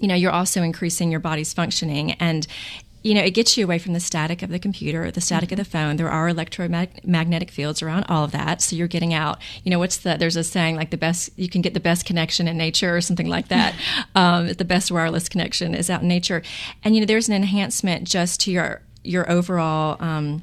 you 0.00 0.08
know, 0.08 0.14
you're 0.14 0.32
also 0.32 0.62
increasing 0.62 1.10
your 1.10 1.20
body's 1.20 1.52
functioning. 1.52 2.12
And 2.12 2.46
you 3.04 3.12
know, 3.14 3.20
it 3.20 3.32
gets 3.32 3.56
you 3.56 3.64
away 3.64 3.78
from 3.78 3.92
the 3.92 4.00
static 4.00 4.42
of 4.42 4.48
the 4.48 4.58
computer, 4.58 5.10
the 5.10 5.20
static 5.20 5.50
mm-hmm. 5.50 5.60
of 5.60 5.66
the 5.66 5.70
phone. 5.70 5.96
There 5.96 6.10
are 6.10 6.26
electromagnetic 6.26 7.50
fields 7.50 7.82
around 7.82 8.04
all 8.08 8.24
of 8.24 8.32
that. 8.32 8.62
So 8.62 8.74
you're 8.74 8.88
getting 8.88 9.12
out, 9.12 9.38
you 9.62 9.70
know, 9.70 9.78
what's 9.78 9.98
the, 9.98 10.16
there's 10.18 10.36
a 10.36 10.42
saying 10.42 10.76
like 10.76 10.90
the 10.90 10.96
best, 10.96 11.30
you 11.36 11.50
can 11.50 11.60
get 11.60 11.74
the 11.74 11.80
best 11.80 12.06
connection 12.06 12.48
in 12.48 12.56
nature 12.56 12.96
or 12.96 13.02
something 13.02 13.28
like 13.28 13.48
that. 13.48 13.74
um, 14.14 14.48
the 14.54 14.64
best 14.64 14.90
wireless 14.90 15.28
connection 15.28 15.74
is 15.74 15.90
out 15.90 16.00
in 16.00 16.08
nature. 16.08 16.42
And, 16.82 16.94
you 16.94 17.02
know, 17.02 17.06
there's 17.06 17.28
an 17.28 17.34
enhancement 17.34 18.08
just 18.08 18.40
to 18.40 18.50
your, 18.50 18.80
your 19.04 19.30
overall 19.30 19.96
um, 20.00 20.42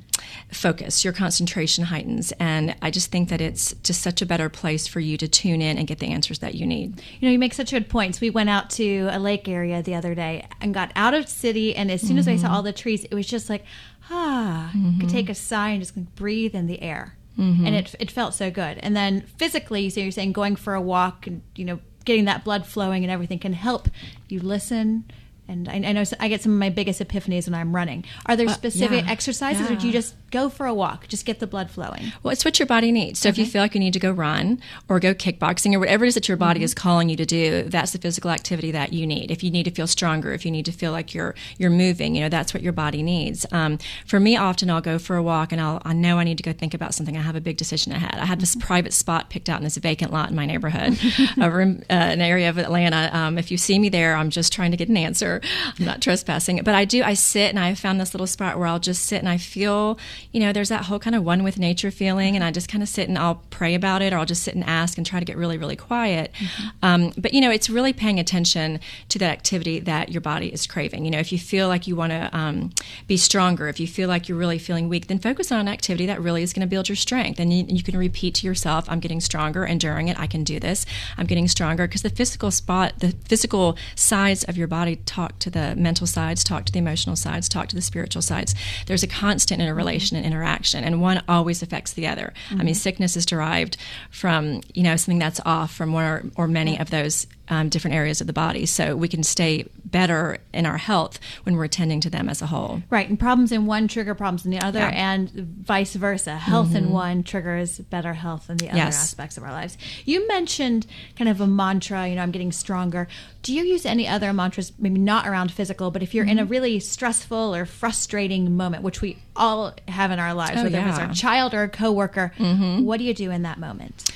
focus, 0.52 1.04
your 1.04 1.14
concentration 1.14 1.86
heightens. 1.86 2.32
And 2.40 2.76
I 2.82 2.92
just 2.92 3.12
think 3.12 3.30
that 3.30 3.42
it's 3.42 3.74
just 3.84 4.02
such 4.02 4.22
a 4.22 4.26
better 4.26 4.50
place 4.50 4.88
for 4.88 5.00
you 5.00 5.18
to 5.18 5.28
tune 5.28 5.62
in 5.62 5.78
and 5.78 5.88
get 5.88 6.00
the 6.00 6.08
answers 6.08 6.40
that 6.40 6.56
you 6.56 6.66
need. 6.66 7.02
You 7.20 7.28
know, 7.28 7.32
you 7.32 7.40
make 7.40 7.54
such 7.54 7.72
good 7.72 7.90
points. 7.90 8.22
We 8.22 8.30
went 8.30 8.50
out 8.50 8.70
to 8.72 9.10
a 9.12 9.20
lake 9.20 9.48
area 9.48 9.82
the 9.82 9.96
other 9.96 10.16
day 10.16 10.48
and 10.62 10.74
got 10.74 10.92
out 10.96 11.14
of 11.14 11.28
city. 11.28 11.76
And 11.76 11.92
as 11.92 12.02
soon 12.02 12.12
mm-hmm. 12.12 12.20
as 12.20 12.28
I 12.28 12.36
saw 12.38 12.48
mm-hmm. 12.48 12.56
all 12.56 12.64
the 12.64 12.74
trees, 12.74 13.04
it 13.06 13.14
was 13.14 13.28
just 13.28 13.50
like, 13.50 13.66
ah, 14.10 14.72
mm-hmm. 14.76 15.00
could 15.00 15.10
take 15.10 15.30
a 15.30 15.36
sigh 15.36 15.70
and 15.70 15.82
just 15.82 16.16
breathe 16.16 16.56
in 16.56 16.68
the 16.68 16.82
air. 16.82 17.16
Mm-hmm. 17.38 17.66
And 17.66 17.76
it, 17.76 17.96
it 18.00 18.12
felt 18.12 18.34
so 18.34 18.52
good. 18.52 18.78
And 18.80 18.96
then 18.96 19.22
physically, 19.38 19.90
so 19.90 20.02
you're 20.02 20.12
saying 20.12 20.34
going 20.34 20.56
for 20.56 20.74
a 20.74 20.82
walk 20.82 21.28
and, 21.28 21.42
you 21.56 21.66
know, 21.66 21.80
getting 22.04 22.26
that 22.26 22.44
blood 22.44 22.66
flowing 22.66 23.04
and 23.04 23.12
everything 23.12 23.40
can 23.40 23.54
help 23.54 23.88
you 24.28 24.40
listen 24.40 25.06
and 25.48 25.68
I, 25.68 25.74
I, 25.74 25.92
know 25.92 26.04
I 26.20 26.28
get 26.28 26.42
some 26.42 26.54
of 26.54 26.58
my 26.60 26.70
biggest 26.70 27.02
epiphanies 27.02 27.46
when 27.48 27.56
I'm 27.56 27.76
running. 27.76 28.06
Are 28.26 28.36
there 28.36 28.48
uh, 28.48 28.54
specific 28.54 29.04
uh, 29.04 29.06
yeah, 29.06 29.12
exercises, 29.12 29.70
yeah. 29.70 29.76
or 29.76 29.80
do 29.80 29.88
you 29.88 29.94
just 29.94 30.16
go 30.32 30.50
for 30.50 30.66
a 30.66 30.74
walk, 30.74 31.08
just 31.08 31.26
get 31.26 31.40
the 31.40 31.48
blood 31.48 31.70
flowing? 31.70 32.12
Well, 32.24 32.32
it's 32.32 32.46
what 32.46 32.60
your 32.60 32.66
body 32.66 32.92
needs. 32.92 33.20
So 33.20 33.30
okay. 33.30 33.42
if 33.42 33.46
you 33.46 33.52
feel 33.52 33.62
like 33.62 33.74
you 33.74 33.80
need 33.80 33.94
to 33.94 34.00
go 34.00 34.12
run 34.12 34.62
or 34.90 35.00
go 35.00 35.14
kickboxing 35.14 35.74
or 35.74 35.80
whatever 35.80 36.06
it 36.06 36.10
is 36.10 36.14
that 36.16 36.28
your 36.28 36.38
body 36.38 36.60
mm-hmm. 36.60 36.66
is 36.66 36.74
calling 36.74 37.10
you 37.10 37.16
to 37.18 37.26
do, 37.26 37.64
that's 37.64 37.92
the 37.92 38.00
physical 38.00 38.32
activity 38.32 38.72
that 38.72 38.94
you 38.94 39.06
need. 39.06 39.32
If 39.32 39.44
you 39.44 39.52
need 39.52 39.64
to 39.64 39.72
feel 39.72 39.88
stronger, 39.88 40.32
if 40.34 40.46
you 40.46 40.52
need 40.52 40.66
to 40.66 40.72
feel 40.72 40.92
like 40.92 41.14
you're 41.14 41.36
you're 41.58 41.70
moving, 41.70 42.16
you 42.16 42.22
know 42.22 42.30
that's 42.30 42.54
what 42.54 42.64
your 42.64 42.74
body 42.74 43.04
needs. 43.04 43.46
Um, 43.52 43.78
for 44.06 44.20
me, 44.20 44.38
often 44.38 44.70
I'll 44.70 44.82
go 44.82 44.98
for 44.98 45.16
a 45.16 45.24
walk 45.24 45.52
and 45.52 45.62
I'll 45.62 45.82
I 45.86 45.94
know 45.94 46.18
I 46.20 46.24
need 46.24 46.38
to 46.38 46.44
go 46.44 46.54
think 46.54 46.74
about 46.74 46.94
something. 46.94 47.18
I 47.18 47.22
have 47.22 47.36
a 47.36 47.42
big 47.42 47.58
decision 47.58 47.92
ahead. 47.92 48.16
I 48.16 48.26
have 48.26 48.40
this 48.40 48.56
mm-hmm. 48.56 48.66
private 48.68 48.94
spot 48.94 49.30
picked 49.30 49.50
out 49.50 49.58
in 49.58 49.64
this 49.64 49.78
vacant 49.78 50.12
lot 50.12 50.30
in 50.30 50.36
my 50.36 50.46
neighborhood, 50.46 50.98
over 51.42 51.62
in 51.62 51.84
uh, 51.90 51.94
an 51.94 52.22
area 52.22 52.50
of 52.50 52.58
Atlanta. 52.58 53.10
Um, 53.14 53.38
if 53.38 53.52
you 53.52 53.58
see 53.58 53.80
me 53.80 53.90
there, 53.90 54.16
I'm 54.16 54.30
just 54.30 54.54
trying 54.54 54.72
to 54.72 54.78
get 54.78 54.90
an 54.90 54.98
answer. 54.98 55.42
I'm 55.80 55.86
not 55.86 56.02
trespassing. 56.02 56.62
But 56.64 56.76
I 56.76 56.86
do, 56.86 57.04
I 57.04 57.14
sit 57.14 57.50
and 57.50 57.60
I 57.60 57.74
found 57.76 58.00
this 58.00 58.14
little 58.14 58.28
spot 58.28 58.58
where 58.58 58.68
I'll 58.68 58.80
just 58.80 59.06
sit 59.06 59.20
and 59.20 59.30
I 59.30 59.38
feel, 59.38 59.98
you 60.32 60.40
know, 60.40 60.54
there's 60.54 60.70
that 60.70 60.86
whole 60.86 61.00
kind 61.00 61.16
of 61.16 61.24
one 61.24 61.44
with 61.44 61.58
nature 61.58 61.92
feeling. 61.92 62.36
And 62.36 62.44
I 62.44 62.52
just 62.52 62.70
kind 62.70 62.82
of 62.82 62.90
sit 62.90 63.08
and 63.08 63.18
I'll 63.18 63.44
pray 63.50 63.76
about 63.76 64.02
it 64.02 64.14
or 64.14 64.18
I'll 64.18 64.26
just 64.26 64.44
sit 64.44 64.56
and 64.56 64.64
ask 64.64 64.98
and 64.98 65.06
try 65.06 65.20
to 65.20 65.26
get 65.26 65.38
really, 65.38 65.58
really 65.58 65.76
quiet. 65.76 66.32
Mm-hmm. 66.34 66.68
Um, 66.82 67.14
but, 67.18 67.34
you 67.34 67.42
know, 67.42 67.52
it's 67.52 67.70
really 67.70 67.94
paying 67.94 68.20
attention 68.20 68.80
to 69.10 69.20
that 69.20 69.32
activity 69.32 69.80
that 69.80 70.12
your 70.12 70.22
body 70.22 70.54
is 70.54 70.68
craving. 70.68 71.06
You 71.06 71.12
know, 71.12 71.20
if 71.20 71.32
you 71.32 71.40
feel 71.40 71.68
like 71.68 71.88
you 71.88 71.96
want 71.96 72.12
to 72.12 72.30
um, 72.38 72.72
be 73.08 73.18
stronger, 73.18 73.68
if 73.68 73.80
you 73.80 73.88
feel 73.88 74.08
like 74.08 74.30
you're 74.30 74.38
really 74.38 74.60
feeling 74.60 74.90
weak, 74.90 75.08
then 75.08 75.20
focus 75.20 75.52
on 75.52 75.60
an 75.60 75.68
activity 75.68 76.06
that 76.06 76.22
really 76.22 76.44
is 76.44 76.54
going 76.54 76.62
to 76.62 76.70
build 76.70 76.90
your 76.90 76.96
strength. 76.96 77.40
And 77.40 77.54
you, 77.54 77.66
you 77.68 77.84
can 77.84 77.98
repeat 77.98 78.36
to 78.36 78.48
yourself, 78.48 78.86
I'm 78.90 79.00
getting 79.00 79.22
stronger. 79.22 79.64
And 79.64 79.80
during 79.80 80.08
it, 80.08 80.20
I 80.20 80.28
can 80.28 80.44
do 80.44 80.60
this. 80.60 80.86
I'm 81.18 81.26
getting 81.26 81.48
stronger 81.48 81.88
because 81.88 82.02
the 82.02 82.10
physical 82.10 82.52
spot, 82.52 83.00
the 83.00 83.12
physical 83.26 83.78
sides 83.96 84.44
of 84.44 84.58
your 84.58 84.68
body 84.68 84.98
talk 84.98 85.40
to 85.40 85.50
the 85.50 85.76
mental 85.76 86.08
sides, 86.08 86.44
talk 86.44 86.66
to 86.66 86.72
the 86.72 86.80
emotional 86.80 87.16
sides, 87.16 87.50
talk 87.50 87.68
to 87.70 87.76
the 87.76 87.82
spiritual 87.82 88.22
sides. 88.22 88.56
There's 88.86 89.04
a 89.04 89.08
constant 89.08 89.62
interrelation 89.62 90.11
and 90.18 90.26
interaction, 90.26 90.84
and 90.84 91.02
one 91.02 91.22
always 91.28 91.62
affects 91.62 91.94
the 91.94 92.08
other. 92.08 92.34
Mm-hmm. 92.48 92.54
I 92.54 92.64
mean, 92.64 92.74
mm-hmm. 92.74 92.80
sickness 92.80 93.18
is 93.18 93.26
derived 93.26 93.78
from 94.10 94.62
you 94.74 94.84
know 94.84 94.96
something 94.96 95.20
that's 95.20 95.40
off 95.46 95.74
from 95.74 95.94
one 95.94 96.04
or, 96.04 96.24
or 96.36 96.48
many 96.48 96.80
of 96.80 96.90
those 96.90 97.28
um, 97.52 97.68
different 97.70 97.96
areas 97.96 98.22
of 98.22 98.28
the 98.28 98.34
body. 98.34 98.66
So 98.66 98.96
we 98.96 99.10
can 99.10 99.22
stay 99.22 99.66
better 99.86 100.38
in 100.54 100.66
our 100.66 100.78
health 100.78 101.20
when 101.44 101.58
we're 101.58 101.66
attending 101.66 102.00
to 102.02 102.10
them 102.10 102.30
as 102.30 102.42
a 102.42 102.48
whole. 102.48 102.82
Right, 102.90 103.08
and 103.08 103.20
problems 103.20 103.52
in 103.52 103.66
one 103.66 103.90
trigger 103.90 104.16
problems 104.16 104.46
in 104.46 104.52
the 104.52 104.62
other, 104.62 104.80
yeah. 104.80 105.14
and 105.14 105.30
vice 105.30 105.94
versa. 105.94 106.38
Health 106.38 106.70
mm-hmm. 106.70 106.78
in 106.78 106.92
one 106.92 107.24
triggers 107.24 107.80
better 107.80 108.14
health 108.14 108.50
in 108.50 108.58
the 108.58 108.70
other 108.70 108.78
yes. 108.78 108.96
aspects 108.96 109.38
of 109.38 109.44
our 109.44 109.52
lives. 109.52 109.78
You 110.06 110.26
mentioned 110.30 110.88
kind 111.18 111.30
of 111.30 111.42
a 111.42 111.48
mantra. 111.48 112.08
You 112.08 112.16
know, 112.16 112.24
I'm 112.24 112.32
getting 112.32 112.54
stronger. 112.54 113.10
Do 113.42 113.54
you 113.54 113.64
use 113.64 113.86
any 113.86 114.08
other 114.08 114.32
mantras, 114.32 114.72
maybe 114.80 115.00
not 115.00 115.28
around 115.28 115.52
physical, 115.52 115.92
but 115.92 116.02
if 116.02 116.14
you're 116.14 116.24
mm-hmm. 116.24 116.32
in 116.32 116.40
a 116.40 116.44
mm-hmm. 116.44 116.52
really 116.52 116.80
stressful 116.80 117.54
or 117.54 117.66
frustrating 117.66 118.56
moment, 118.56 118.82
which 118.82 119.02
we 119.02 119.18
all 119.36 119.74
have 119.90 120.12
in 120.12 120.20
our 120.20 120.34
lives, 120.34 120.58
oh, 120.58 120.64
whether 120.64 120.78
yeah. 120.78 120.90
it's 120.90 121.00
our 121.00 121.14
child 121.14 121.54
or 121.54 121.64
a 121.64 121.70
coworker, 121.70 122.32
mm-hmm. 122.38 122.86
what 122.86 122.98
do 122.98 123.04
you 123.04 123.14
do 123.14 123.30
in 123.30 123.42
that 123.42 123.60
moment? 123.60 124.10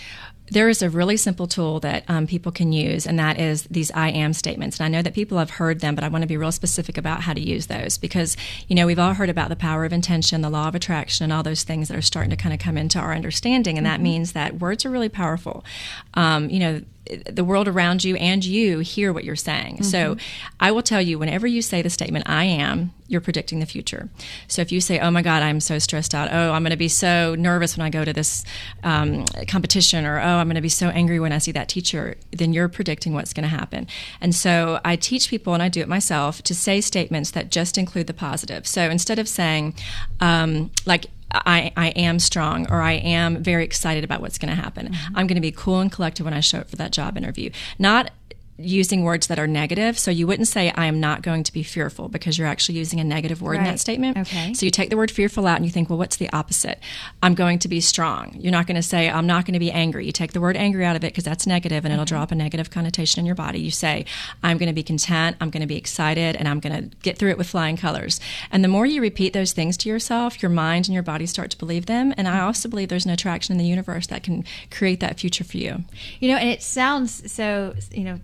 There 0.47 0.69
is 0.69 0.81
a 0.81 0.89
really 0.89 1.17
simple 1.17 1.47
tool 1.47 1.79
that 1.79 2.03
um, 2.07 2.27
people 2.27 2.51
can 2.51 2.71
use, 2.71 3.07
and 3.07 3.17
that 3.17 3.39
is 3.39 3.63
these 3.63 3.91
I 3.91 4.09
am 4.09 4.33
statements. 4.33 4.79
And 4.79 4.85
I 4.85 4.89
know 4.89 5.01
that 5.01 5.13
people 5.13 5.37
have 5.37 5.51
heard 5.51 5.79
them, 5.79 5.95
but 5.95 6.03
I 6.03 6.07
want 6.07 6.21
to 6.21 6.27
be 6.27 6.37
real 6.37 6.51
specific 6.51 6.97
about 6.97 7.21
how 7.21 7.33
to 7.33 7.41
use 7.41 7.67
those 7.67 7.97
because, 7.97 8.37
you 8.67 8.75
know, 8.75 8.85
we've 8.85 8.99
all 8.99 9.13
heard 9.13 9.29
about 9.29 9.49
the 9.49 9.55
power 9.55 9.85
of 9.85 9.93
intention, 9.93 10.41
the 10.41 10.49
law 10.49 10.67
of 10.67 10.75
attraction, 10.75 11.23
and 11.23 11.33
all 11.33 11.43
those 11.43 11.63
things 11.63 11.87
that 11.87 11.97
are 11.97 12.01
starting 12.01 12.29
to 12.29 12.35
kind 12.35 12.53
of 12.53 12.59
come 12.59 12.77
into 12.77 12.99
our 12.99 13.13
understanding. 13.13 13.77
And 13.77 13.85
that 13.85 13.95
mm-hmm. 13.95 14.03
means 14.03 14.31
that 14.33 14.59
words 14.59 14.85
are 14.85 14.91
really 14.91 15.09
powerful. 15.09 15.65
Um, 16.13 16.49
you 16.49 16.59
know, 16.59 16.81
the 17.29 17.43
world 17.43 17.67
around 17.67 18.03
you 18.03 18.15
and 18.15 18.43
you 18.43 18.79
hear 18.79 19.13
what 19.13 19.23
you're 19.23 19.35
saying. 19.35 19.75
Mm-hmm. 19.75 19.83
So 19.83 20.17
I 20.59 20.71
will 20.71 20.81
tell 20.81 21.01
you 21.01 21.19
whenever 21.19 21.47
you 21.47 21.61
say 21.61 21.81
the 21.81 21.89
statement, 21.89 22.27
I 22.27 22.45
am, 22.45 22.93
you're 23.07 23.21
predicting 23.21 23.59
the 23.59 23.65
future. 23.65 24.09
So 24.47 24.61
if 24.61 24.71
you 24.71 24.81
say, 24.81 24.99
oh 24.99 25.11
my 25.11 25.21
God, 25.21 25.43
I'm 25.43 25.59
so 25.59 25.77
stressed 25.77 26.15
out. 26.15 26.29
Oh, 26.31 26.51
I'm 26.51 26.63
going 26.63 26.71
to 26.71 26.77
be 26.77 26.87
so 26.87 27.35
nervous 27.35 27.77
when 27.77 27.85
I 27.85 27.89
go 27.89 28.03
to 28.03 28.11
this 28.11 28.43
um, 28.83 29.25
competition, 29.47 30.05
or 30.05 30.19
oh, 30.19 30.23
I'm 30.23 30.47
going 30.47 30.55
to 30.55 30.61
be 30.61 30.69
so 30.69 30.89
angry 30.89 31.19
when 31.19 31.31
I 31.31 31.37
see 31.37 31.51
that 31.51 31.69
teacher, 31.69 32.15
then 32.31 32.53
you're 32.53 32.69
predicting 32.69 33.13
what's 33.13 33.33
going 33.33 33.43
to 33.43 33.55
happen. 33.55 33.87
And 34.21 34.33
so 34.33 34.79
I 34.83 34.95
teach 34.95 35.29
people, 35.29 35.53
and 35.53 35.61
I 35.61 35.69
do 35.69 35.81
it 35.81 35.87
myself, 35.87 36.41
to 36.43 36.55
say 36.55 36.81
statements 36.81 37.31
that 37.31 37.51
just 37.51 37.77
include 37.77 38.07
the 38.07 38.13
positive. 38.13 38.65
So 38.65 38.89
instead 38.89 39.19
of 39.19 39.27
saying, 39.27 39.75
um, 40.19 40.71
like, 40.85 41.05
I, 41.45 41.71
I 41.75 41.89
am 41.89 42.19
strong 42.19 42.69
or 42.71 42.81
I 42.81 42.93
am 42.93 43.43
very 43.43 43.63
excited 43.63 44.03
about 44.03 44.21
what's 44.21 44.37
going 44.37 44.55
to 44.55 44.61
happen. 44.61 44.89
Mm-hmm. 44.89 45.17
I'm 45.17 45.27
going 45.27 45.35
to 45.35 45.41
be 45.41 45.51
cool 45.51 45.79
and 45.79 45.91
collected 45.91 46.23
when 46.23 46.33
I 46.33 46.39
show 46.39 46.59
up 46.59 46.69
for 46.69 46.75
that 46.77 46.91
job 46.91 47.17
interview. 47.17 47.51
Not 47.79 48.11
using 48.57 49.03
words 49.03 49.27
that 49.27 49.37
are 49.37 49.47
negative. 49.47 49.99
So 49.99 50.11
you 50.11 50.27
wouldn't 50.27 50.47
say, 50.47 50.71
I 50.71 50.85
am 50.85 50.99
not 50.99 51.21
going 51.21 51.43
to 51.43 51.51
be 51.51 51.61
fearful 51.61 52.07
because 52.07 52.37
you're 52.37 52.47
actually 52.47 52.77
using 52.77 52.99
a 52.99 53.03
negative 53.03 53.41
word 53.41 53.55
in 53.55 53.63
that 53.65 53.79
statement. 53.79 54.17
Okay. 54.17 54.53
So 54.53 54.65
you 54.65 54.71
take 54.71 54.89
the 54.89 54.95
word 54.95 55.11
fearful 55.11 55.45
out 55.45 55.57
and 55.57 55.65
you 55.65 55.71
think, 55.71 55.89
well, 55.89 55.97
what's 55.97 56.15
the 56.15 56.29
opposite? 56.31 56.79
I'm 57.21 57.35
going 57.35 57.59
to 57.59 57.67
be 57.67 57.81
strong. 57.81 58.35
You're 58.39 58.53
not 58.53 58.65
going 58.65 58.77
to 58.77 58.83
say, 58.83 59.09
I'm 59.09 59.27
not 59.27 59.45
going 59.45 59.53
to 59.53 59.59
be 59.59 59.71
angry. 59.71 60.05
You 60.05 60.13
take 60.13 60.31
the 60.31 60.39
word 60.39 60.55
angry 60.55 60.85
out 60.85 60.95
of 60.95 61.03
it 61.03 61.07
because 61.07 61.25
that's 61.25 61.45
negative 61.45 61.83
and 61.83 61.93
it'll 61.93 62.05
draw 62.05 62.21
up 62.21 62.31
a 62.31 62.35
negative 62.35 62.69
connotation 62.69 63.19
in 63.19 63.25
your 63.25 63.35
body. 63.35 63.59
You 63.59 63.71
say, 63.71 64.05
I'm 64.41 64.57
going 64.57 64.67
to 64.67 64.73
be 64.73 64.83
content. 64.83 65.35
I'm 65.41 65.49
going 65.49 65.61
to 65.61 65.67
be 65.67 65.77
excited 65.77 66.37
and 66.37 66.47
I'm 66.47 66.61
going 66.61 66.89
to 66.89 66.95
get 66.97 67.17
through 67.17 67.31
it 67.31 67.37
with 67.37 67.47
flying 67.47 67.75
colors. 67.75 68.21
And 68.51 68.63
the 68.63 68.69
more 68.69 68.85
you 68.85 69.01
repeat 69.01 69.33
those 69.33 69.51
things 69.51 69.75
to 69.77 69.89
yourself, 69.89 70.41
your 70.41 70.49
mind 70.49 70.87
and 70.87 70.93
your 70.93 71.03
body 71.03 71.25
start 71.25 71.51
to 71.51 71.57
believe 71.57 71.87
them. 71.87 72.13
And 72.15 72.25
I 72.25 72.39
also 72.39 72.69
believe 72.69 72.87
there's 72.87 73.05
an 73.05 73.11
attraction 73.11 73.51
in 73.51 73.57
the 73.57 73.65
universe 73.65 74.07
that 74.07 74.23
can 74.23 74.45
create 74.71 75.01
that 75.01 75.19
future 75.19 75.43
for 75.43 75.57
you. 75.57 75.83
You 76.21 76.31
know, 76.31 76.37
and 76.37 76.49
it 76.49 76.61
sounds 76.61 77.29
so, 77.31 77.75
you 77.91 78.05
know, 78.05 78.19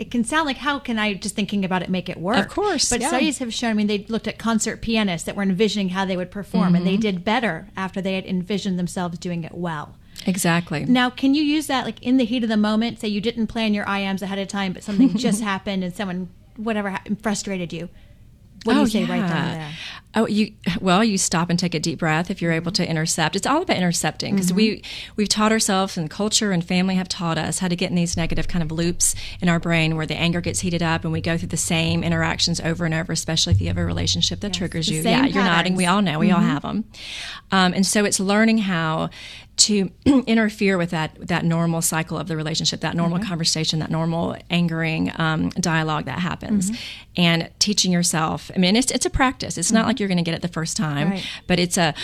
it 0.00 0.10
can 0.10 0.24
sound 0.24 0.46
like 0.46 0.56
how 0.56 0.78
can 0.78 0.98
I 0.98 1.14
just 1.14 1.34
thinking 1.36 1.64
about 1.64 1.82
it 1.82 1.90
make 1.90 2.08
it 2.08 2.16
work? 2.18 2.38
Of 2.38 2.48
course, 2.48 2.88
But 2.90 3.00
yeah. 3.02 3.08
studies 3.08 3.38
have 3.38 3.52
shown, 3.54 3.70
I 3.70 3.74
mean, 3.74 3.86
they 3.86 4.06
looked 4.08 4.26
at 4.26 4.38
concert 4.38 4.80
pianists 4.80 5.26
that 5.26 5.36
were 5.36 5.42
envisioning 5.42 5.90
how 5.90 6.04
they 6.06 6.16
would 6.16 6.30
perform 6.30 6.74
and 6.74 6.86
they 6.86 6.92
Mm-hmm. 6.94 7.00
did 7.02 7.24
better 7.24 7.68
after 7.76 8.00
they 8.00 8.14
had 8.14 8.24
envisioned 8.26 8.78
themselves 8.78 9.18
doing 9.18 9.44
it 9.44 9.54
well. 9.54 9.94
Exactly. 10.26 10.84
Now, 10.86 11.10
can 11.10 11.34
you 11.34 11.42
use 11.42 11.66
that 11.68 11.84
like 11.84 12.02
in 12.02 12.16
the 12.16 12.24
heat 12.24 12.42
of 12.42 12.48
the 12.48 12.56
moment? 12.56 12.98
Say 13.00 13.08
you 13.08 13.20
didn't 13.20 13.46
plan 13.48 13.74
your 13.74 13.84
IMs 13.84 14.22
ahead 14.22 14.38
of 14.38 14.48
time, 14.48 14.72
but 14.72 14.82
something 14.82 15.16
just 15.28 15.42
happened 15.42 15.84
and 15.84 15.94
someone, 15.94 16.28
whatever, 16.56 16.90
ha- 16.90 17.02
frustrated 17.22 17.72
you. 17.72 17.88
What 18.64 18.74
do 18.74 18.80
you 18.80 18.86
say 18.88 19.04
right 19.04 19.26
then 19.26 19.58
there? 19.58 19.72
Oh, 20.14 20.26
you 20.26 20.52
well, 20.80 21.04
you 21.04 21.16
stop 21.16 21.50
and 21.50 21.58
take 21.58 21.74
a 21.74 21.78
deep 21.78 22.00
breath 22.00 22.30
if 22.30 22.42
you're 22.42 22.52
able 22.52 22.72
to 22.72 22.88
intercept. 22.88 23.36
It's 23.36 23.46
all 23.46 23.62
about 23.62 23.76
intercepting 23.76 24.34
because 24.34 24.52
we 24.52 24.82
we've 25.14 25.28
taught 25.28 25.52
ourselves 25.52 25.96
and 25.96 26.10
culture 26.10 26.50
and 26.50 26.64
family 26.64 26.96
have 26.96 27.08
taught 27.08 27.38
us 27.38 27.60
how 27.60 27.68
to 27.68 27.76
get 27.76 27.90
in 27.90 27.96
these 27.96 28.16
negative 28.16 28.48
kind 28.48 28.62
of 28.62 28.72
loops 28.72 29.14
in 29.40 29.48
our 29.48 29.60
brain 29.60 29.96
where 29.96 30.06
the 30.06 30.16
anger 30.16 30.40
gets 30.40 30.60
heated 30.60 30.82
up 30.82 31.04
and 31.04 31.12
we 31.12 31.20
go 31.20 31.38
through 31.38 31.48
the 31.48 31.56
same 31.56 32.02
interactions 32.02 32.60
over 32.60 32.84
and 32.84 32.92
over, 32.92 33.12
especially 33.12 33.52
if 33.52 33.60
you 33.60 33.68
have 33.68 33.78
a 33.78 33.84
relationship 33.84 34.40
that 34.40 34.52
triggers 34.52 34.88
you. 34.88 35.00
Yeah, 35.02 35.26
you're 35.26 35.44
nodding. 35.44 35.76
We 35.76 35.86
all 35.86 36.02
know. 36.02 36.18
We 36.18 36.32
all 36.32 36.40
have 36.40 36.62
them. 36.62 36.84
Um, 37.52 37.72
and 37.72 37.86
so 37.86 38.04
it's 38.04 38.18
learning 38.18 38.58
how 38.58 39.10
to 39.60 39.90
interfere 40.26 40.78
with 40.78 40.90
that 40.90 41.28
that 41.28 41.44
normal 41.44 41.82
cycle 41.82 42.18
of 42.18 42.28
the 42.28 42.36
relationship, 42.36 42.80
that 42.80 42.96
normal 42.96 43.18
conversation, 43.18 43.78
that 43.80 43.90
normal 43.90 44.36
angering 44.48 45.12
um, 45.16 45.50
dialogue 45.50 46.06
that 46.06 46.18
happens, 46.18 46.70
and 47.16 47.50
teaching 47.58 47.92
yourself. 47.92 48.50
I 48.54 48.58
mean, 48.58 48.74
it's 48.74 48.90
it's 48.90 49.06
a 49.06 49.10
practice. 49.10 49.58
It's 49.58 49.70
not 49.70 49.86
like 49.86 49.99
you're 50.00 50.08
going 50.08 50.18
to 50.18 50.24
get 50.24 50.34
it 50.34 50.42
the 50.42 50.48
first 50.48 50.76
time, 50.76 51.10
Right. 51.10 51.26
but 51.46 51.58
it's 51.58 51.76
a 51.76 51.94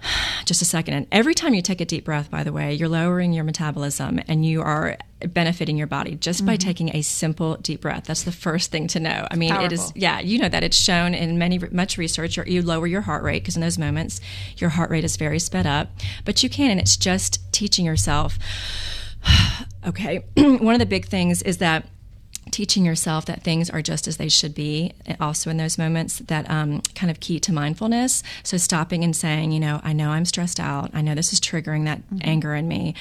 just 0.44 0.62
a 0.62 0.64
second. 0.64 0.94
And 0.94 1.06
every 1.12 1.34
time 1.34 1.54
you 1.54 1.62
take 1.62 1.80
a 1.80 1.84
deep 1.84 2.04
breath, 2.04 2.30
by 2.30 2.44
the 2.44 2.52
way, 2.52 2.74
you're 2.74 2.88
lowering 2.88 3.32
your 3.32 3.44
metabolism 3.44 4.20
and 4.28 4.44
you 4.44 4.62
are 4.62 4.96
benefiting 5.20 5.76
your 5.76 5.86
body 5.86 6.14
just 6.14 6.46
by 6.46 6.52
mm-hmm. 6.52 6.66
taking 6.66 6.96
a 6.96 7.02
simple 7.02 7.56
deep 7.56 7.80
breath. 7.80 8.04
That's 8.04 8.22
the 8.22 8.32
first 8.32 8.70
thing 8.70 8.86
to 8.88 9.00
know. 9.00 9.26
I 9.30 9.36
mean, 9.36 9.52
it 9.52 9.72
is, 9.72 9.92
yeah, 9.94 10.20
you 10.20 10.38
know 10.38 10.48
that 10.48 10.62
it's 10.62 10.76
shown 10.76 11.14
in 11.14 11.38
many 11.38 11.58
much 11.70 11.98
research. 11.98 12.36
You 12.36 12.62
lower 12.62 12.86
your 12.86 13.00
heart 13.02 13.22
rate 13.22 13.42
because 13.42 13.56
in 13.56 13.62
those 13.62 13.78
moments 13.78 14.20
your 14.56 14.70
heart 14.70 14.90
rate 14.90 15.04
is 15.04 15.16
very 15.16 15.38
sped 15.38 15.66
up, 15.66 15.90
but 16.24 16.42
you 16.42 16.48
can, 16.48 16.70
and 16.70 16.80
it's 16.80 16.96
just 16.96 17.52
teaching 17.52 17.84
yourself. 17.84 18.38
okay, 19.86 20.24
one 20.36 20.74
of 20.74 20.78
the 20.78 20.86
big 20.86 21.06
things 21.06 21.42
is 21.42 21.58
that 21.58 21.88
teaching 22.52 22.84
yourself 22.84 23.26
that 23.26 23.42
things 23.42 23.70
are 23.70 23.82
just 23.82 24.08
as 24.08 24.16
they 24.16 24.28
should 24.28 24.54
be 24.54 24.92
also 25.20 25.50
in 25.50 25.56
those 25.56 25.78
moments 25.78 26.18
that 26.18 26.48
um, 26.50 26.82
kind 26.94 27.10
of 27.10 27.20
key 27.20 27.40
to 27.40 27.52
mindfulness. 27.52 28.22
So 28.42 28.56
stopping 28.56 29.04
and 29.04 29.14
saying 29.14 29.52
you 29.52 29.60
know 29.60 29.80
i 29.84 29.92
know 29.92 30.10
i'm 30.10 30.24
stressed 30.24 30.60
out. 30.60 30.90
I 30.94 31.00
know 31.02 31.14
this 31.14 31.32
is 31.32 31.40
triggering 31.40 31.84
that 31.84 32.00
anger 32.20 32.54
in 32.54 32.68
me 32.68 32.94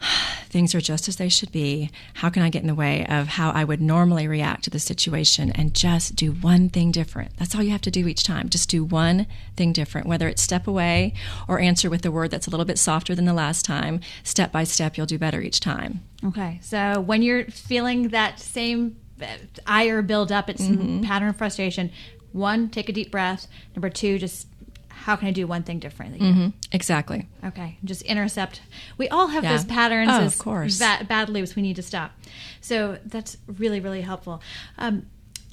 things 0.48 0.74
are 0.74 0.80
just 0.80 1.06
as 1.08 1.16
they 1.16 1.28
should 1.28 1.52
be 1.52 1.90
how 2.14 2.28
can 2.28 2.42
i 2.42 2.50
get 2.50 2.62
in 2.62 2.66
the 2.68 2.74
way 2.74 3.06
of 3.06 3.28
how 3.28 3.50
i 3.50 3.62
would 3.62 3.80
normally 3.80 4.26
react 4.26 4.64
to 4.64 4.70
the 4.70 4.78
situation 4.78 5.50
and 5.52 5.74
just 5.74 6.16
do 6.16 6.32
one 6.32 6.68
thing 6.68 6.90
different 6.90 7.30
that's 7.36 7.54
all 7.54 7.62
you 7.62 7.70
have 7.70 7.80
to 7.80 7.90
do 7.90 8.08
each 8.08 8.24
time 8.24 8.48
just 8.48 8.68
do 8.68 8.82
one 8.82 9.26
thing 9.56 9.72
different 9.72 10.06
whether 10.06 10.26
it's 10.28 10.42
step 10.42 10.66
away 10.66 11.12
or 11.46 11.60
answer 11.60 11.88
with 11.88 12.04
a 12.04 12.10
word 12.10 12.30
that's 12.30 12.46
a 12.46 12.50
little 12.50 12.66
bit 12.66 12.78
softer 12.78 13.14
than 13.14 13.26
the 13.26 13.32
last 13.34 13.64
time 13.64 14.00
step 14.24 14.50
by 14.50 14.64
step 14.64 14.96
you'll 14.96 15.06
do 15.06 15.18
better 15.18 15.40
each 15.40 15.60
time 15.60 16.00
Okay, 16.22 16.58
so 16.62 17.00
when 17.00 17.22
you're 17.22 17.46
feeling 17.46 18.08
that 18.08 18.38
same 18.38 18.96
uh, 19.22 19.26
ire 19.66 20.02
build 20.02 20.30
up, 20.30 20.50
it's 20.50 20.60
Mm-hmm. 20.60 21.02
pattern 21.02 21.28
of 21.28 21.36
frustration. 21.38 21.90
One, 22.32 22.68
take 22.68 22.90
a 22.90 22.92
deep 22.92 23.10
breath. 23.10 23.46
Number 23.74 23.88
two, 23.88 24.18
just 24.18 24.46
how 24.90 25.16
can 25.16 25.28
I 25.28 25.32
do 25.32 25.46
one 25.46 25.62
thing 25.62 25.78
differently? 25.78 26.18
Mm-hmm. 26.20 26.48
exactly 26.72 27.26
Okay, 27.44 27.78
just 27.84 28.02
intercept. 28.02 28.60
We 28.98 29.08
all 29.08 29.28
have 29.28 29.42
Yeah. 29.44 29.52
those 29.56 29.64
patterns, 29.64 30.10
Oh, 30.12 30.24
of 30.24 30.38
course. 30.38 30.78
Bad, 30.78 31.08
bad 31.08 31.28
loops 31.28 31.56
we 31.56 31.62
need 31.62 31.76
to 31.76 31.82
stop. 31.82 32.12
So 32.60 32.98
that's 33.06 33.36
really, 33.46 33.80
really 33.80 34.02
helpful. 34.02 34.42
Um, 34.78 35.06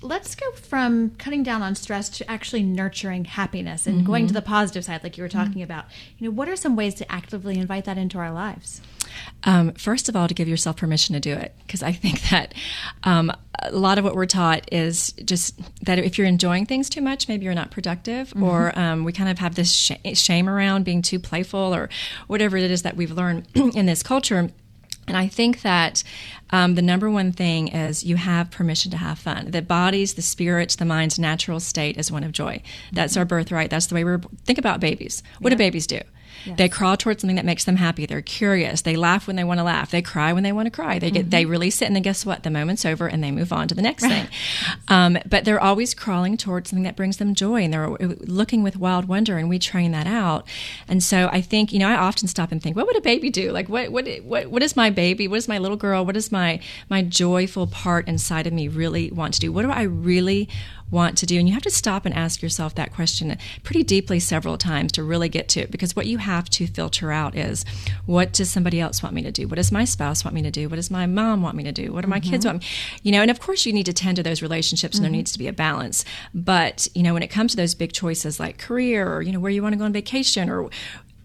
let's 0.04 0.36
go 0.36 0.52
from 0.52 1.12
cutting 1.18 1.42
down 1.44 1.62
on 1.62 1.74
stress 1.76 2.08
to 2.10 2.30
actually 2.30 2.64
nurturing 2.64 3.26
happiness 3.26 3.88
and 3.88 4.06
going 4.06 4.26
to 4.28 4.34
Mm-hmm. 4.34 4.36
the 4.36 4.42
positive 4.44 4.86
side, 4.86 5.04
like 5.04 5.18
you 5.18 5.24
were 5.24 5.30
talking 5.30 5.62
about. 5.64 5.86
You 6.20 6.28
know, 6.30 6.36
what 6.36 6.48
are 6.50 6.56
some 6.56 6.76
ways 6.76 6.94
to 6.96 7.12
actively 7.12 7.58
invite 7.58 7.86
that 7.86 7.98
into 7.98 8.18
our 8.20 8.32
lives? 8.32 8.82
Um, 9.44 9.72
first 9.74 10.10
of 10.10 10.16
all, 10.16 10.28
to 10.28 10.34
give 10.34 10.48
yourself 10.48 10.78
permission 10.78 11.14
to 11.14 11.20
do 11.20 11.34
it, 11.34 11.56
because 11.66 11.82
I 11.82 11.92
think 11.94 12.22
that 12.30 12.54
um, 13.04 13.32
a 13.64 13.72
lot 13.72 13.98
of 13.98 14.04
what 14.04 14.16
we're 14.16 14.26
taught 14.28 14.72
is 14.72 15.14
just 15.26 15.60
that 15.86 15.98
if 15.98 16.18
you're 16.18 16.28
enjoying 16.28 16.66
things 16.68 16.90
too 16.90 17.02
much, 17.02 17.28
maybe 17.28 17.46
you're 17.46 17.56
not 17.56 17.72
productive, 17.72 18.34
or 18.40 18.78
um, 18.78 19.04
we 19.04 19.14
kind 19.14 19.30
of 19.30 19.40
have 19.40 19.56
this 19.56 19.72
sh- 19.72 19.92
shame 20.14 20.48
around 20.48 20.84
being 20.84 21.02
too 21.02 21.20
playful, 21.20 21.74
or 21.74 21.90
whatever 22.28 22.58
it 22.58 22.70
is 22.70 22.84
that 22.84 22.96
we've 22.96 23.12
learned 23.12 23.48
in 23.56 23.86
this 23.88 24.04
culture. 24.04 24.50
And 25.08 25.16
I 25.16 25.28
think 25.28 25.62
that 25.62 26.04
um, 26.50 26.76
the 26.76 26.82
number 26.82 27.10
one 27.10 27.32
thing 27.32 27.70
is 27.70 28.04
you 28.04 28.18
have 28.18 28.52
permission 28.52 28.92
to 28.92 28.98
have 28.98 29.18
fun. 29.20 29.52
The 29.52 29.62
body's, 29.62 30.16
the 30.16 30.22
spirit's, 30.22 30.76
the 30.76 30.86
mind's 30.86 31.18
natural 31.18 31.60
state 31.60 31.98
is 31.98 32.12
one 32.12 32.24
of 32.24 32.32
joy. 32.32 32.62
That's 32.92 33.16
our 33.16 33.26
birthright. 33.26 33.70
That's 33.70 33.88
the 33.88 33.96
way 33.96 34.04
we're. 34.04 34.20
Think 34.46 34.60
about 34.60 34.80
babies. 34.80 35.24
What 35.40 35.52
do 35.52 35.56
babies 35.56 35.88
do? 35.88 36.02
They 36.56 36.70
crawl 36.70 36.98
towards 36.98 37.22
something 37.22 37.36
that 37.36 37.46
makes 37.46 37.66
them 37.66 37.76
happy. 37.76 38.06
They're 38.06 38.22
curious. 38.22 38.82
They 38.82 38.96
laugh 38.96 39.28
when 39.28 39.36
they 39.36 39.44
want 39.44 39.60
to 39.60 39.64
laugh. 39.64 39.92
They 39.92 40.02
cry 40.02 40.34
when 40.34 40.44
they 40.44 40.52
want 40.52 40.68
to 40.68 40.72
cry. 40.72 41.00
They 41.00 41.12
get 41.12 41.30
they 41.30 41.46
release 41.46 41.82
it, 41.82 41.86
and 41.86 41.96
then 41.96 42.04
guess 42.04 42.26
what? 42.26 42.44
The 42.44 42.50
moment's 42.50 42.86
over, 42.86 43.08
and 43.08 43.24
they 43.24 43.32
move 43.32 43.52
on 43.52 43.68
to 43.68 43.76
the 43.76 43.82
next 43.82 44.04
thing. 44.04 44.28
Um, 44.88 45.18
but 45.28 45.44
they're 45.46 45.62
always 45.62 45.94
crawling 45.94 46.38
towards 46.38 46.70
something 46.70 46.84
that 46.84 46.96
brings 46.96 47.18
them 47.18 47.36
joy, 47.36 47.64
and 47.64 47.74
they're 47.74 47.90
looking 47.90 48.64
with 48.64 48.78
wild 48.78 49.08
wonder. 49.08 49.38
And 49.38 49.50
we 49.50 49.60
train 49.60 49.92
that 49.92 50.08
out. 50.08 50.48
And 50.88 51.04
so 51.04 51.30
I 51.32 51.42
think 51.42 51.74
you 51.74 51.80
know 51.80 51.90
I 51.90 51.96
often 51.96 52.28
stop 52.28 52.52
and 52.52 52.62
think, 52.62 52.76
what 52.76 52.86
would 52.86 52.98
a 52.98 53.02
baby 53.02 53.30
do? 53.30 53.52
Like 53.52 53.70
what 53.70 53.92
what 53.92 54.08
what 54.24 54.48
what 54.48 54.64
is 54.64 54.76
my 54.76 54.90
baby? 54.90 55.28
What 55.28 55.38
is 55.38 55.48
my 55.48 55.58
little 55.58 55.78
girl? 55.78 56.06
What 56.06 56.14
does 56.14 56.32
my 56.32 56.60
my 56.90 57.02
joyful 57.02 57.68
part 57.68 58.08
inside 58.08 58.48
of 58.48 58.54
me 58.54 58.68
really 58.68 59.12
want 59.12 59.34
to 59.36 59.40
do? 59.40 59.52
What 59.52 59.64
do 59.64 59.72
I 59.72 59.84
really 59.84 60.50
want 60.90 61.18
to 61.18 61.26
do? 61.26 61.38
And 61.38 61.48
you 61.48 61.54
have 61.54 61.64
to 61.64 61.72
stop 61.72 62.06
and 62.06 62.14
ask 62.14 62.42
yourself 62.42 62.76
that 62.76 62.94
question 62.94 63.38
pretty 63.64 63.84
deeply 63.84 64.20
several 64.20 64.58
times 64.58 64.92
to 64.94 65.04
really 65.04 65.30
get 65.30 65.48
to 65.50 65.62
it. 65.62 65.72
Because 65.72 65.96
what 65.96 66.08
you 66.08 66.18
have 66.18 66.50
to 66.52 66.68
filter 66.68 67.12
out 67.12 67.36
is 67.36 67.66
what 68.06 68.34
does 68.34 68.50
somebody 68.50 68.80
else 68.80 69.04
want 69.04 69.16
me 69.16 69.22
to 69.24 69.32
do? 69.32 69.48
What 69.48 69.56
does 69.56 69.72
my 69.72 69.86
spouse 69.86 70.24
want 70.24 70.36
me 70.36 70.42
to 70.44 70.52
do? 70.52 70.70
What 70.70 70.76
does 70.78 70.92
my 70.92 71.06
mom 71.06 71.42
want 71.42 71.56
me 71.56 71.64
to 71.64 71.72
do? 71.72 71.92
What 71.92 72.02
do 72.02 72.08
my 72.08 72.20
kids 72.20 72.46
mm-hmm. 72.46 72.56
want 72.56 72.64
me? 72.64 72.70
You 73.04 73.12
know, 73.12 73.22
and 73.22 73.32
of 73.32 73.40
course 73.40 73.66
you 73.66 73.74
need 73.74 73.86
to 73.86 73.94
tend 73.94 74.18
to 74.18 74.24
those 74.24 74.42
relationships 74.42 74.98
and 74.98 75.04
there 75.04 75.10
mm-hmm. 75.10 75.18
needs 75.18 75.32
to 75.34 75.40
be 75.40 75.48
a 75.48 75.54
balance. 75.54 76.06
But, 76.34 76.88
you 76.94 77.04
know, 77.04 77.14
when 77.14 77.24
it 77.24 77.28
comes 77.28 77.52
to 77.52 77.58
those 77.58 77.76
big 77.76 77.94
choices 77.94 78.40
like 78.40 78.58
career 78.58 79.12
or, 79.12 79.22
you 79.22 79.32
know, 79.32 79.40
where 79.40 79.52
you 79.52 79.62
want 79.62 79.74
to 79.74 79.80
go 79.80 79.86
on 79.86 79.94
vacation 79.94 80.50
or 80.50 80.70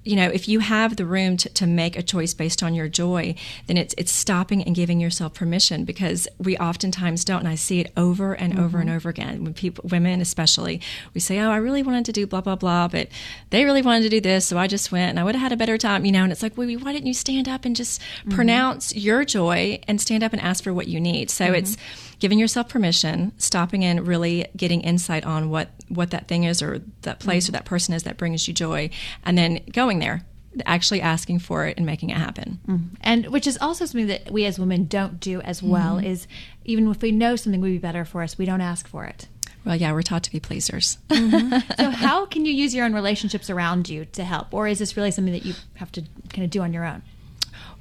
you 0.05 0.17
know, 0.17 0.29
if 0.29 0.49
you 0.49 0.59
have 0.61 0.97
the 0.97 1.07
room 1.07 1.37
to, 1.39 1.49
to 1.51 1.67
make 1.67 1.97
a 1.97 2.03
choice 2.03 2.35
based 2.35 2.63
on 2.63 2.75
your 2.75 2.89
joy, 2.89 3.35
then 3.67 3.77
it's 3.77 3.95
it's 3.97 4.13
stopping 4.13 4.63
and 4.63 4.75
giving 4.75 5.01
yourself 5.01 5.35
permission 5.35 5.85
because 5.85 6.27
we 6.39 6.57
oftentimes 6.57 7.25
don't, 7.25 7.41
and 7.41 7.49
I 7.49 7.55
see 7.55 7.81
it 7.81 7.93
over 7.97 8.35
and 8.35 8.59
over 8.59 8.79
mm-hmm. 8.79 8.89
and 8.89 8.91
over 8.91 9.09
again. 9.09 9.45
When 9.45 9.55
people, 9.55 9.89
women 9.89 10.21
especially, 10.21 10.81
we 11.15 11.21
say, 11.21 11.39
"Oh, 11.39 11.51
I 11.51 11.57
really 11.57 11.83
wanted 11.83 12.05
to 12.07 12.13
do 12.13 12.27
blah 12.27 12.41
blah 12.41 12.57
blah," 12.57 12.89
but 12.89 13.09
they 13.51 13.65
really 13.65 13.83
wanted 13.83 14.03
to 14.03 14.09
do 14.09 14.21
this, 14.21 14.47
so 14.47 14.59
I 14.59 14.67
just 14.67 14.91
went, 14.91 15.11
and 15.11 15.21
I 15.21 15.25
would 15.25 15.35
have 15.35 15.43
had 15.43 15.53
a 15.53 15.57
better 15.57 15.79
time, 15.79 16.05
you 16.05 16.13
know. 16.13 16.25
And 16.25 16.33
it's 16.33 16.43
like, 16.43 16.57
well, 16.57 16.69
why 16.69 16.93
didn't 16.93 17.07
you 17.07 17.15
stand 17.15 17.49
up 17.49 17.65
and 17.65 17.77
just 17.77 18.01
mm-hmm. 18.01 18.31
pronounce 18.33 18.95
your 18.97 19.25
joy 19.25 19.81
and 19.87 20.01
stand 20.01 20.23
up 20.25 20.33
and 20.33 20.43
ask 20.43 20.65
for 20.65 20.75
what 20.75 20.89
you 20.89 21.01
need? 21.01 21.31
So 21.31 21.47
mm-hmm. 21.47 21.55
it's 21.55 21.77
giving 22.23 22.39
yourself 22.39 22.69
permission, 22.69 23.33
stopping 23.37 23.85
and 23.85 24.07
really 24.07 24.47
getting 24.57 24.81
insight 24.83 25.27
on 25.27 25.51
what 25.51 25.71
what 25.89 26.13
that 26.13 26.29
thing 26.29 26.45
is 26.45 26.63
or 26.63 26.81
that 27.01 27.19
place 27.19 27.47
mm. 27.47 27.49
or 27.49 27.53
that 27.53 27.65
person 27.65 27.93
is 27.95 28.05
that 28.05 28.17
brings 28.17 28.47
you 28.47 28.55
joy, 28.55 28.89
and 29.25 29.37
then 29.37 29.59
going 29.73 29.99
there, 29.99 30.25
actually 30.65 31.01
asking 31.01 31.41
for 31.41 31.67
it 31.67 31.77
and 31.77 31.85
making 31.85 32.11
it 32.11 32.17
happen. 32.17 32.61
Mm. 32.69 32.91
and 33.01 33.27
which 33.27 33.49
is 33.49 33.59
also 33.61 33.87
something 33.87 34.07
that 34.07 34.31
we 34.31 34.45
as 34.45 34.57
women 34.57 34.87
don't 34.87 35.19
do 35.19 35.41
as 35.41 35.61
mm-hmm. 35.61 35.71
well 35.71 35.97
Mm-hmm. 35.97 36.07
is 36.07 36.29
even 36.65 36.89
if 36.89 37.03
we 37.03 37.11
know 37.11 37.35
something 37.35 37.61
would 37.61 37.73
be 37.73 37.79
better 37.79 38.05
for 38.05 38.23
us 38.23 38.39
we 38.39 38.45
don't 38.45 38.61
ask 38.61 38.87
for 38.87 39.05
it 39.05 39.27
Well, 39.65 39.75
yeah, 39.75 39.93
we're 39.93 40.03
taught 40.03 40.23
to 40.25 40.31
be 40.31 40.39
pleasers. 40.39 40.99
Mm-hmm. 41.09 41.59
so 41.77 41.91
how 42.07 42.27
can 42.27 42.45
you 42.45 42.53
use 42.53 42.73
your 42.73 42.85
own 42.85 42.95
relationships 42.95 43.51
around 43.51 43.89
you 43.89 44.05
to 44.05 44.23
help 44.23 44.55
or 44.55 44.69
is 44.69 44.79
this 44.79 44.97
really 44.97 45.11
something 45.11 45.35
that 45.35 45.45
you 45.45 45.55
have 45.75 45.91
to 45.93 46.03
kind 46.29 46.45
of 46.45 46.51
do 46.51 46.63
on 46.63 46.73
your 46.73 46.85
own 46.85 47.03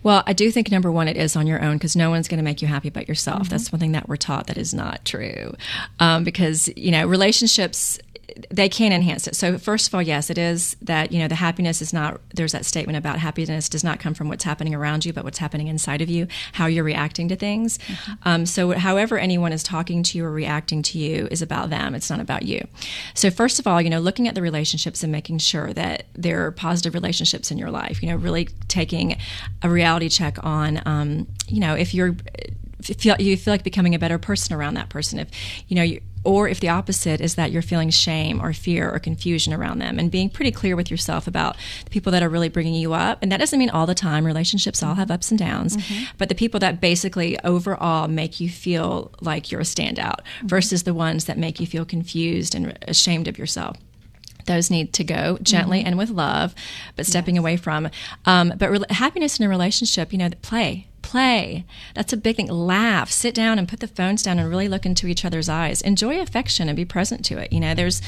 Well, 0.03 0.24
I 0.25 0.34
do 0.34 0.51
think 0.51 0.72
number 0.72 0.91
one, 0.91 1.08
it 1.08 1.17
is 1.17 1.36
on 1.36 1.48
your 1.48 1.62
own 1.62 1.77
because 1.77 1.96
no 1.96 2.10
one's 2.10 2.27
going 2.27 2.39
to 2.39 2.43
make 2.43 2.62
you 2.62 2.67
happy 2.67 2.89
but 2.89 3.08
yourself. 3.08 3.50
That's 3.50 3.72
one 3.72 3.79
thing 3.79 3.91
that 3.91 4.10
we're 4.10 4.17
taught 4.17 4.48
that 4.48 4.58
is 4.58 4.74
not 4.74 5.05
true. 5.05 5.53
Um, 6.00 6.24
because, 6.24 6.70
you 6.75 6.91
know, 6.91 7.05
relationships 7.05 8.00
they 8.50 8.70
can 8.70 8.92
enhance 8.92 9.28
it. 9.28 9.36
So 9.36 9.58
first 9.58 9.88
of 9.88 9.96
all, 9.96 10.02
yes, 10.02 10.30
it 10.30 10.38
is 10.38 10.76
that 10.82 11.12
you 11.12 11.20
know 11.20 11.28
the 11.28 11.36
happiness 11.36 11.82
is 11.82 11.94
not. 11.94 12.20
There's 12.34 12.52
that 12.52 12.66
statement 12.66 12.98
about 12.98 13.20
happiness 13.20 13.70
does 13.70 13.84
not 13.84 14.00
come 14.00 14.14
from 14.14 14.30
what's 14.30 14.44
happening 14.44 14.74
around 14.74 15.06
you, 15.06 15.14
but 15.14 15.24
what's 15.24 15.38
happening 15.38 15.68
inside 15.68 16.02
of 16.02 16.10
you, 16.10 16.28
how 16.54 16.66
you're 16.66 16.84
reacting 16.84 17.28
to 17.30 17.36
things. 17.36 17.78
Mm-hmm. 17.78 18.14
Um, 18.24 18.46
so 18.46 18.72
however 18.72 19.18
anyone 19.18 19.54
is 19.54 19.64
talking 19.64 20.04
to 20.04 20.18
you 20.18 20.26
or 20.26 20.32
reacting 20.32 20.82
to 20.84 20.98
you 20.98 21.28
is 21.32 21.42
about 21.42 21.70
them. 21.70 21.96
It's 21.96 22.10
not 22.10 22.20
about 22.20 22.44
you. 22.44 22.68
So 23.14 23.30
first 23.30 23.60
of 23.60 23.68
all, 23.68 23.82
you 23.82 23.90
know, 23.90 24.00
looking 24.00 24.28
at 24.28 24.36
the 24.36 24.42
relationships 24.42 25.04
and 25.04 25.12
making 25.12 25.40
sure 25.40 25.74
that 25.74 26.06
there 26.14 26.46
are 26.46 26.52
positive 26.52 26.94
relationships 26.94 27.52
in 27.52 27.58
your 27.58 27.72
life. 27.72 28.02
You 28.02 28.10
know, 28.10 28.16
really 28.16 28.46
taking 28.68 29.18
a 29.62 29.70
reality 29.70 30.10
check 30.10 30.38
on, 30.44 30.82
um, 30.86 31.28
you 31.48 31.60
know, 31.60 31.76
if 31.76 31.94
you're 31.94 32.16
feel 32.82 33.16
you 33.20 33.38
feel 33.38 33.54
like 33.54 33.64
becoming 33.64 33.96
a 33.96 34.00
better 34.00 34.18
person 34.18 34.56
around 34.56 34.74
that 34.74 34.90
person 34.90 35.20
if 35.20 35.30
you 35.68 35.76
know 35.76 35.84
you 35.84 36.02
or 36.24 36.48
if 36.48 36.60
the 36.60 36.70
opposite 36.70 37.20
is 37.20 37.36
that 37.36 37.52
you're 37.52 37.64
feeling 37.64 37.90
shame 37.90 38.40
or 38.42 38.54
fear 38.54 38.92
or 38.92 39.00
confusion 39.00 39.54
around 39.54 39.80
them 39.80 39.98
and 39.98 40.12
being 40.12 40.30
pretty 40.30 40.52
clear 40.52 40.76
with 40.76 40.92
yourself 40.92 41.28
about 41.28 41.58
the 41.84 41.90
people 41.90 42.12
that 42.12 42.22
are 42.22 42.30
really 42.30 42.50
bringing 42.50 42.76
you 42.76 42.94
up 42.94 43.18
and 43.22 43.32
that 43.32 43.40
doesn't 43.40 43.58
mean 43.58 43.70
all 43.70 43.86
the 43.86 43.96
time 43.96 44.26
relationships 44.26 44.84
all 44.84 44.96
have 44.96 45.10
ups 45.10 45.32
and 45.32 45.40
downs 45.40 45.78
mm-hmm. 45.78 46.06
but 46.18 46.30
the 46.30 46.36
people 46.36 46.60
that 46.60 46.80
basically 46.80 47.40
overall 47.44 48.08
make 48.08 48.40
you 48.40 48.50
feel 48.50 49.12
like 49.22 49.52
you're 49.52 49.62
a 49.62 49.64
standout 49.64 50.20
mm-hmm. 50.20 50.48
versus 50.48 50.84
the 50.84 50.94
ones 50.94 51.26
that 51.26 51.38
make 51.38 51.60
you 51.60 51.66
feel 51.66 51.86
confused 51.86 52.54
and 52.54 52.78
ashamed 52.88 53.28
of 53.28 53.38
yourself 53.38 53.78
those 54.46 54.72
need 54.72 54.94
to 54.94 55.04
go 55.04 55.38
gently 55.42 55.80
mm-hmm. 55.80 55.88
and 55.90 55.98
with 55.98 56.10
love, 56.10 56.56
but 56.96 57.06
stepping 57.06 57.36
yes. 57.36 57.42
away 57.42 57.58
from. 57.58 57.90
Um, 58.26 58.54
but 58.58 58.72
re- 58.72 58.80
happiness 58.90 59.40
in 59.40 59.46
a 59.46 59.50
relationship, 59.50 60.12
you 60.12 60.18
know, 60.18 60.30
play, 60.42 60.88
play. 61.12 61.65
That's 61.94 62.13
a 62.13 62.18
big 62.18 62.38
thing. 62.38 62.48
Laugh, 62.48 63.12
sit 63.12 63.36
down 63.36 63.60
and 63.60 63.68
put 63.68 63.82
the 63.82 63.88
phones 63.88 64.24
down 64.24 64.39
and 64.39 64.50
really 64.50 64.70
look 64.70 64.86
into 64.86 65.08
each 65.08 65.25
other's 65.25 65.50
eyes. 65.50 65.82
Enjoy 65.82 66.22
affection 66.22 66.70
and 66.70 66.75
be 66.75 66.86
present 66.86 67.25
to 67.25 67.38
it. 67.38 67.51
You 67.51 67.60
know, 67.60 67.74
there's, 67.74 68.01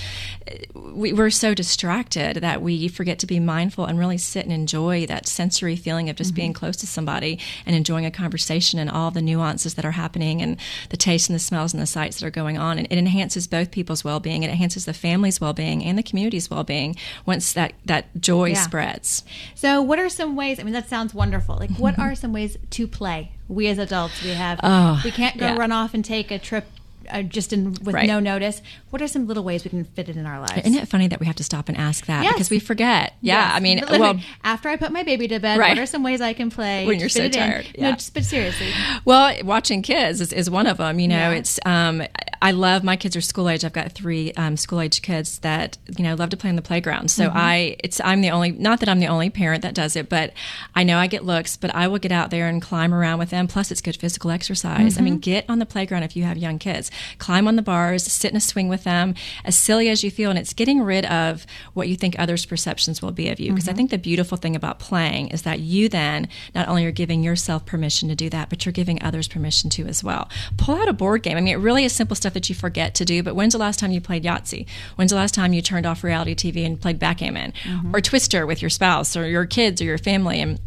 we, 0.73 1.11
we're 1.11 1.29
so 1.29 1.53
distracted 1.53 2.37
that 2.37 2.61
we 2.61 2.87
forget 2.87 3.19
to 3.19 3.27
be 3.27 3.41
mindful 3.41 3.83
and 3.83 3.99
really 3.99 4.17
sit 4.17 4.45
and 4.45 4.53
enjoy 4.53 5.05
that 5.07 5.27
sensory 5.27 5.75
feeling 5.75 6.09
of 6.09 6.15
just 6.15 6.29
mm-hmm. 6.29 6.35
being 6.35 6.53
close 6.53 6.77
to 6.77 6.87
somebody 6.87 7.39
and 7.65 7.75
enjoying 7.75 8.05
a 8.05 8.11
conversation 8.11 8.79
and 8.79 8.89
all 8.89 9.11
the 9.11 9.21
nuances 9.21 9.73
that 9.73 9.83
are 9.83 9.91
happening 9.91 10.41
and 10.41 10.57
the 10.89 10.95
tastes 10.95 11.27
and 11.27 11.35
the 11.35 11.39
smells 11.39 11.73
and 11.73 11.81
the 11.81 11.87
sights 11.87 12.21
that 12.21 12.25
are 12.25 12.31
going 12.31 12.57
on. 12.57 12.77
And 12.77 12.87
it 12.89 12.97
enhances 12.97 13.47
both 13.47 13.69
people's 13.69 14.05
well 14.05 14.21
being. 14.21 14.43
It 14.43 14.49
enhances 14.49 14.85
the 14.85 14.93
family's 14.93 15.41
well 15.41 15.53
being 15.53 15.83
and 15.83 15.97
the 15.97 16.03
community's 16.03 16.49
well 16.49 16.63
being 16.63 16.95
once 17.25 17.51
that, 17.51 17.73
that 17.83 18.05
joy 18.21 18.51
yeah. 18.51 18.61
spreads. 18.61 19.25
So, 19.55 19.81
what 19.81 19.99
are 19.99 20.07
some 20.07 20.37
ways? 20.37 20.57
I 20.57 20.63
mean, 20.63 20.73
that 20.73 20.87
sounds 20.87 21.13
wonderful. 21.13 21.57
Like, 21.57 21.71
what 21.71 21.99
are 21.99 22.15
some 22.15 22.31
ways 22.31 22.57
to 22.69 22.87
play. 22.93 23.31
We 23.47 23.67
as 23.67 23.77
adults, 23.77 24.23
we 24.23 24.29
have 24.29 24.59
oh, 24.63 25.01
we 25.03 25.11
can't 25.11 25.37
go 25.37 25.47
yeah. 25.47 25.57
run 25.57 25.71
off 25.71 25.93
and 25.93 26.03
take 26.03 26.31
a 26.31 26.39
trip 26.39 26.65
uh, 27.09 27.21
just 27.21 27.53
in 27.53 27.73
with 27.83 27.95
right. 27.95 28.07
no 28.07 28.19
notice. 28.19 28.61
What 28.89 29.01
are 29.01 29.07
some 29.07 29.27
little 29.27 29.43
ways 29.43 29.63
we 29.63 29.69
can 29.69 29.83
fit 29.83 30.09
it 30.09 30.15
in 30.15 30.25
our 30.25 30.39
lives? 30.39 30.65
Isn't 30.65 30.75
it 30.75 30.87
funny 30.87 31.07
that 31.07 31.19
we 31.19 31.25
have 31.25 31.35
to 31.37 31.43
stop 31.43 31.69
and 31.69 31.77
ask 31.77 32.05
that 32.05 32.23
yes. 32.23 32.33
because 32.33 32.49
we 32.49 32.59
forget? 32.59 33.13
Yeah, 33.21 33.35
yes. 33.35 33.51
I 33.55 33.59
mean, 33.59 33.83
well, 33.89 34.19
after 34.43 34.69
I 34.69 34.75
put 34.77 34.91
my 34.91 35.03
baby 35.03 35.27
to 35.27 35.39
bed, 35.39 35.59
right. 35.59 35.69
what 35.69 35.79
are 35.79 35.85
some 35.85 36.03
ways 36.03 36.21
I 36.21 36.33
can 36.33 36.49
play 36.49 36.85
when 36.85 36.99
you're 36.99 37.09
so 37.09 37.29
tired? 37.29 37.67
Yeah. 37.75 37.91
No, 37.91 37.97
but 38.13 38.23
seriously. 38.23 38.69
Well, 39.05 39.35
watching 39.43 39.81
kids 39.81 40.21
is, 40.21 40.31
is 40.31 40.49
one 40.49 40.67
of 40.67 40.77
them. 40.77 40.99
You 40.99 41.07
know, 41.07 41.15
yeah. 41.15 41.31
it's 41.31 41.59
um, 41.65 42.03
I 42.43 42.51
love 42.51 42.83
my 42.83 42.97
kids 42.97 43.15
are 43.15 43.21
school 43.21 43.47
age. 43.47 43.63
I've 43.63 43.71
got 43.71 43.93
three 43.93 44.33
um, 44.33 44.57
school 44.57 44.81
age 44.81 45.01
kids 45.01 45.39
that 45.39 45.77
you 45.97 46.03
know 46.03 46.13
love 46.15 46.29
to 46.31 46.37
play 46.37 46.49
on 46.49 46.57
the 46.57 46.61
playground. 46.61 47.09
So 47.09 47.29
mm-hmm. 47.29 47.37
I 47.37 47.77
it's 47.81 48.01
I'm 48.01 48.19
the 48.19 48.31
only 48.31 48.51
not 48.51 48.81
that 48.81 48.89
I'm 48.89 48.99
the 48.99 49.07
only 49.07 49.29
parent 49.29 49.61
that 49.61 49.73
does 49.73 49.95
it, 49.95 50.09
but 50.09 50.33
I 50.75 50.83
know 50.83 50.97
I 50.97 51.07
get 51.07 51.23
looks. 51.23 51.55
But 51.55 51.73
I 51.73 51.87
will 51.87 51.99
get 51.99 52.11
out 52.11 52.31
there 52.31 52.49
and 52.49 52.61
climb 52.61 52.93
around 52.93 53.19
with 53.19 53.29
them. 53.29 53.47
Plus, 53.47 53.71
it's 53.71 53.79
good 53.79 53.95
physical 53.95 54.29
exercise. 54.29 54.95
Mm-hmm. 54.95 54.99
I 54.99 55.01
mean, 55.01 55.13
mm-hmm. 55.13 55.19
get 55.21 55.45
on 55.47 55.59
the 55.59 55.65
playground 55.65 56.03
if 56.03 56.17
you 56.17 56.25
have 56.25 56.37
young 56.37 56.59
kids. 56.59 56.91
Climb 57.17 57.47
on 57.47 57.55
the 57.55 57.61
bars, 57.61 58.03
sit 58.03 58.31
in 58.31 58.35
a 58.35 58.41
swing 58.41 58.67
with 58.67 58.83
them, 58.83 59.15
as 59.45 59.55
silly 59.55 59.87
as 59.87 60.03
you 60.03 60.11
feel, 60.11 60.29
and 60.29 60.37
it's 60.37 60.53
getting 60.53 60.81
rid 60.81 61.05
of 61.05 61.45
what 61.73 61.87
you 61.87 61.95
think 61.95 62.19
others' 62.19 62.45
perceptions 62.45 63.01
will 63.01 63.13
be 63.13 63.29
of 63.29 63.39
you. 63.39 63.51
Because 63.51 63.65
mm-hmm. 63.65 63.73
I 63.73 63.77
think 63.77 63.91
the 63.91 63.97
beautiful 63.97 64.37
thing 64.37 64.57
about 64.57 64.79
playing 64.79 65.29
is 65.29 65.43
that 65.43 65.61
you 65.61 65.87
then 65.87 66.27
not 66.53 66.67
only 66.67 66.85
are 66.85 66.91
giving 66.91 67.23
yourself 67.23 67.65
permission 67.65 68.09
to 68.09 68.15
do 68.15 68.29
that, 68.31 68.49
but 68.49 68.65
you're 68.65 68.73
giving 68.73 69.01
others 69.01 69.29
permission 69.29 69.69
to 69.69 69.85
as 69.85 70.03
well. 70.03 70.27
Pull 70.57 70.75
out 70.75 70.89
a 70.89 70.93
board 70.93 71.23
game. 71.23 71.37
I 71.37 71.39
mean, 71.39 71.53
it 71.53 71.59
really 71.59 71.85
is 71.85 71.93
simple 71.93 72.17
stuff 72.17 72.32
that 72.33 72.49
you 72.49 72.55
forget 72.55 72.95
to 72.95 73.05
do. 73.05 73.23
But 73.23 73.35
when's 73.35 73.53
the 73.53 73.59
last 73.59 73.79
time 73.79 73.91
you 73.91 74.01
played 74.01 74.23
Yahtzee? 74.23 74.67
When's 74.95 75.11
the 75.11 75.17
last 75.17 75.33
time 75.33 75.53
you 75.53 75.61
turned 75.61 75.85
off 75.85 76.03
reality 76.03 76.35
TV 76.35 76.65
and 76.65 76.79
played 76.79 76.99
backgammon 76.99 77.53
mm-hmm. 77.63 77.95
or 77.95 78.01
Twister 78.01 78.45
with 78.45 78.61
your 78.61 78.69
spouse 78.69 79.15
or 79.15 79.27
your 79.27 79.45
kids 79.45 79.81
or 79.81 79.85
your 79.85 79.97
family? 79.97 80.39
And 80.39 80.59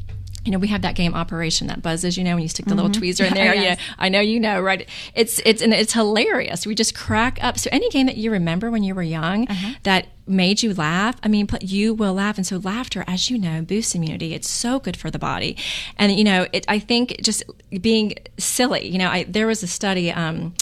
you 0.47 0.53
know, 0.53 0.59
we 0.59 0.69
have 0.69 0.83
that 0.83 0.95
game 0.95 1.15
Operation 1.15 1.67
that 1.67 1.83
buzzes. 1.83 2.17
You 2.17 2.25
know, 2.25 2.35
when 2.35 2.43
you 2.43 2.49
stick 2.49 2.67
the 2.67 2.75
mm-hmm. 2.75 2.87
little 2.87 3.03
tweezer 3.03 3.27
in 3.27 3.35
there. 3.35 3.55
yes. 3.55 3.79
Yeah, 3.79 3.95
I 3.99 4.09
know 4.09 4.21
you 4.21 4.39
know, 4.39 4.61
right? 4.61 4.89
It's 5.15 5.41
it's 5.45 5.61
and 5.61 5.75
it's 5.75 5.93
hilarious. 5.93 6.67
We 6.67 6.75
just 6.75 6.95
crack 6.95 7.43
up. 7.43 7.59
So 7.59 7.69
any 7.73 7.91
game 7.91 8.07
that 8.07 8.17
you 8.17 8.31
remember 8.31 8.71
when 8.71 8.83
you 8.83 8.95
were 8.95 9.03
young 9.03 9.49
uh-huh. 9.49 9.75
that 9.83 10.07
made 10.27 10.63
you 10.63 10.73
laugh, 10.75 11.17
I 11.23 11.29
mean, 11.29 11.49
you 11.61 11.95
will 11.95 12.15
laugh. 12.15 12.37
And 12.37 12.47
so 12.47 12.59
laughter, 12.59 13.05
as 13.07 13.29
you 13.31 13.39
know, 13.39 13.63
boosts 13.63 13.95
immunity. 13.95 14.35
It's 14.35 14.49
so 14.49 14.79
good 14.79 14.97
for 14.97 15.11
the 15.11 15.19
body. 15.19 15.57
And 15.99 16.13
you 16.13 16.25
know, 16.25 16.47
it, 16.53 16.65
I 16.69 16.79
think 16.79 17.21
just 17.23 17.43
being 17.81 18.15
silly. 18.39 18.87
You 18.87 18.99
know, 18.99 19.09
I, 19.09 19.25
there 19.25 19.47
was 19.47 19.63
a 19.63 19.69
study. 19.69 20.13
Um, 20.13 20.55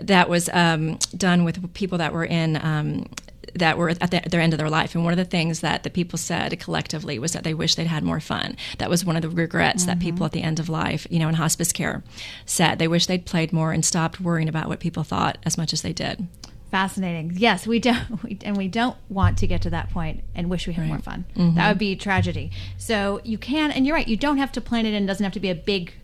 that 0.00 0.28
was 0.28 0.48
um, 0.52 0.98
done 1.16 1.44
with 1.44 1.72
people 1.74 1.98
that 1.98 2.12
were 2.12 2.24
in 2.24 2.56
um, 2.56 3.06
that 3.54 3.78
were 3.78 3.90
at 3.90 4.10
the, 4.10 4.22
their 4.28 4.40
end 4.40 4.52
of 4.52 4.58
their 4.58 4.70
life. 4.70 4.94
And 4.94 5.04
one 5.04 5.12
of 5.12 5.16
the 5.16 5.24
things 5.24 5.60
that 5.60 5.82
the 5.82 5.90
people 5.90 6.18
said 6.18 6.58
collectively 6.58 7.18
was 7.18 7.32
that 7.32 7.44
they 7.44 7.54
wish 7.54 7.74
they'd 7.74 7.86
had 7.86 8.02
more 8.02 8.20
fun. 8.20 8.56
That 8.78 8.90
was 8.90 9.04
one 9.04 9.16
of 9.16 9.22
the 9.22 9.28
regrets 9.28 9.82
mm-hmm. 9.82 9.90
that 9.90 10.00
people 10.00 10.26
at 10.26 10.32
the 10.32 10.42
end 10.42 10.58
of 10.58 10.68
life, 10.68 11.06
you 11.10 11.18
know, 11.18 11.28
in 11.28 11.36
hospice 11.36 11.72
care 11.72 12.02
said. 12.46 12.78
They 12.78 12.88
wish 12.88 13.06
they'd 13.06 13.26
played 13.26 13.52
more 13.52 13.72
and 13.72 13.84
stopped 13.84 14.20
worrying 14.20 14.48
about 14.48 14.68
what 14.68 14.80
people 14.80 15.04
thought 15.04 15.38
as 15.44 15.56
much 15.56 15.72
as 15.72 15.82
they 15.82 15.92
did. 15.92 16.26
Fascinating. 16.70 17.34
Yes, 17.36 17.66
we 17.66 17.78
don't, 17.78 18.22
we, 18.24 18.38
and 18.44 18.56
we 18.56 18.66
don't 18.66 18.96
want 19.08 19.38
to 19.38 19.46
get 19.46 19.62
to 19.62 19.70
that 19.70 19.90
point 19.90 20.24
and 20.34 20.50
wish 20.50 20.66
we 20.66 20.72
had 20.72 20.82
right. 20.82 20.88
more 20.88 20.98
fun. 20.98 21.24
Mm-hmm. 21.36 21.56
That 21.56 21.68
would 21.68 21.78
be 21.78 21.94
tragedy. 21.94 22.50
So 22.78 23.20
you 23.22 23.38
can, 23.38 23.70
and 23.70 23.86
you're 23.86 23.94
right. 23.94 24.08
You 24.08 24.16
don't 24.16 24.38
have 24.38 24.50
to 24.52 24.60
plan 24.60 24.86
it 24.86 24.94
and 24.94 25.04
It 25.04 25.06
doesn't 25.06 25.22
have 25.22 25.34
to 25.34 25.40
be 25.40 25.50
a 25.50 25.54
big 25.54 25.94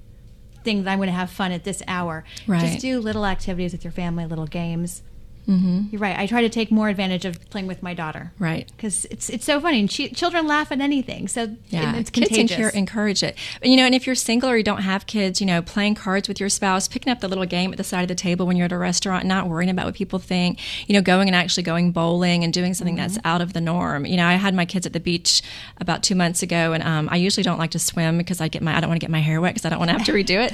thing 0.64 0.84
that 0.84 0.90
I'm 0.90 0.98
going 0.98 1.08
to 1.08 1.12
have 1.12 1.30
fun 1.30 1.52
at 1.52 1.64
this 1.64 1.82
hour. 1.88 2.24
Right. 2.46 2.60
Just 2.60 2.80
do 2.80 3.00
little 3.00 3.26
activities 3.26 3.72
with 3.72 3.84
your 3.84 3.92
family, 3.92 4.26
little 4.26 4.46
games. 4.46 5.02
Mm-hmm. 5.50 5.86
You're 5.90 6.00
right. 6.00 6.16
I 6.16 6.26
try 6.26 6.42
to 6.42 6.48
take 6.48 6.70
more 6.70 6.88
advantage 6.88 7.24
of 7.24 7.50
playing 7.50 7.66
with 7.66 7.82
my 7.82 7.92
daughter. 7.92 8.32
Right. 8.38 8.70
Because 8.76 9.04
it's 9.06 9.28
it's 9.28 9.44
so 9.44 9.60
funny. 9.60 9.80
And 9.80 9.90
she, 9.90 10.08
children 10.10 10.46
laugh 10.46 10.70
at 10.70 10.80
anything. 10.80 11.26
So 11.26 11.56
yeah, 11.68 11.96
it's 11.96 12.08
contagious. 12.08 12.56
Kids 12.56 12.74
encourage 12.74 13.24
it. 13.24 13.36
But, 13.58 13.68
you 13.68 13.76
know, 13.76 13.84
and 13.84 13.94
if 13.94 14.06
you're 14.06 14.14
single 14.14 14.48
or 14.48 14.56
you 14.56 14.62
don't 14.62 14.82
have 14.82 15.06
kids, 15.06 15.40
you 15.40 15.46
know, 15.46 15.60
playing 15.60 15.96
cards 15.96 16.28
with 16.28 16.38
your 16.38 16.48
spouse, 16.48 16.86
picking 16.86 17.12
up 17.12 17.18
the 17.18 17.26
little 17.26 17.46
game 17.46 17.72
at 17.72 17.78
the 17.78 17.84
side 17.84 18.02
of 18.02 18.08
the 18.08 18.14
table 18.14 18.46
when 18.46 18.56
you're 18.56 18.66
at 18.66 18.72
a 18.72 18.78
restaurant, 18.78 19.26
not 19.26 19.48
worrying 19.48 19.70
about 19.70 19.86
what 19.86 19.94
people 19.96 20.20
think, 20.20 20.60
you 20.88 20.94
know, 20.94 21.02
going 21.02 21.28
and 21.28 21.34
actually 21.34 21.64
going 21.64 21.90
bowling 21.90 22.44
and 22.44 22.52
doing 22.52 22.72
something 22.72 22.96
mm-hmm. 22.96 23.14
that's 23.14 23.18
out 23.24 23.40
of 23.40 23.52
the 23.52 23.60
norm. 23.60 24.06
You 24.06 24.16
know, 24.16 24.26
I 24.26 24.34
had 24.34 24.54
my 24.54 24.64
kids 24.64 24.86
at 24.86 24.92
the 24.92 25.00
beach 25.00 25.42
about 25.78 26.04
two 26.04 26.14
months 26.14 26.44
ago, 26.44 26.72
and 26.72 26.82
um, 26.84 27.08
I 27.10 27.16
usually 27.16 27.42
don't 27.42 27.58
like 27.58 27.72
to 27.72 27.80
swim 27.80 28.18
because 28.18 28.40
I 28.40 28.46
get 28.46 28.62
my 28.62 28.76
I 28.76 28.80
don't 28.80 28.88
want 28.88 29.00
to 29.00 29.04
get 29.04 29.10
my 29.10 29.20
hair 29.20 29.40
wet 29.40 29.54
because 29.54 29.64
I 29.64 29.70
don't 29.70 29.80
want 29.80 29.90
to 29.90 29.96
have 29.96 30.06
to 30.06 30.12
redo 30.12 30.44
it. 30.44 30.52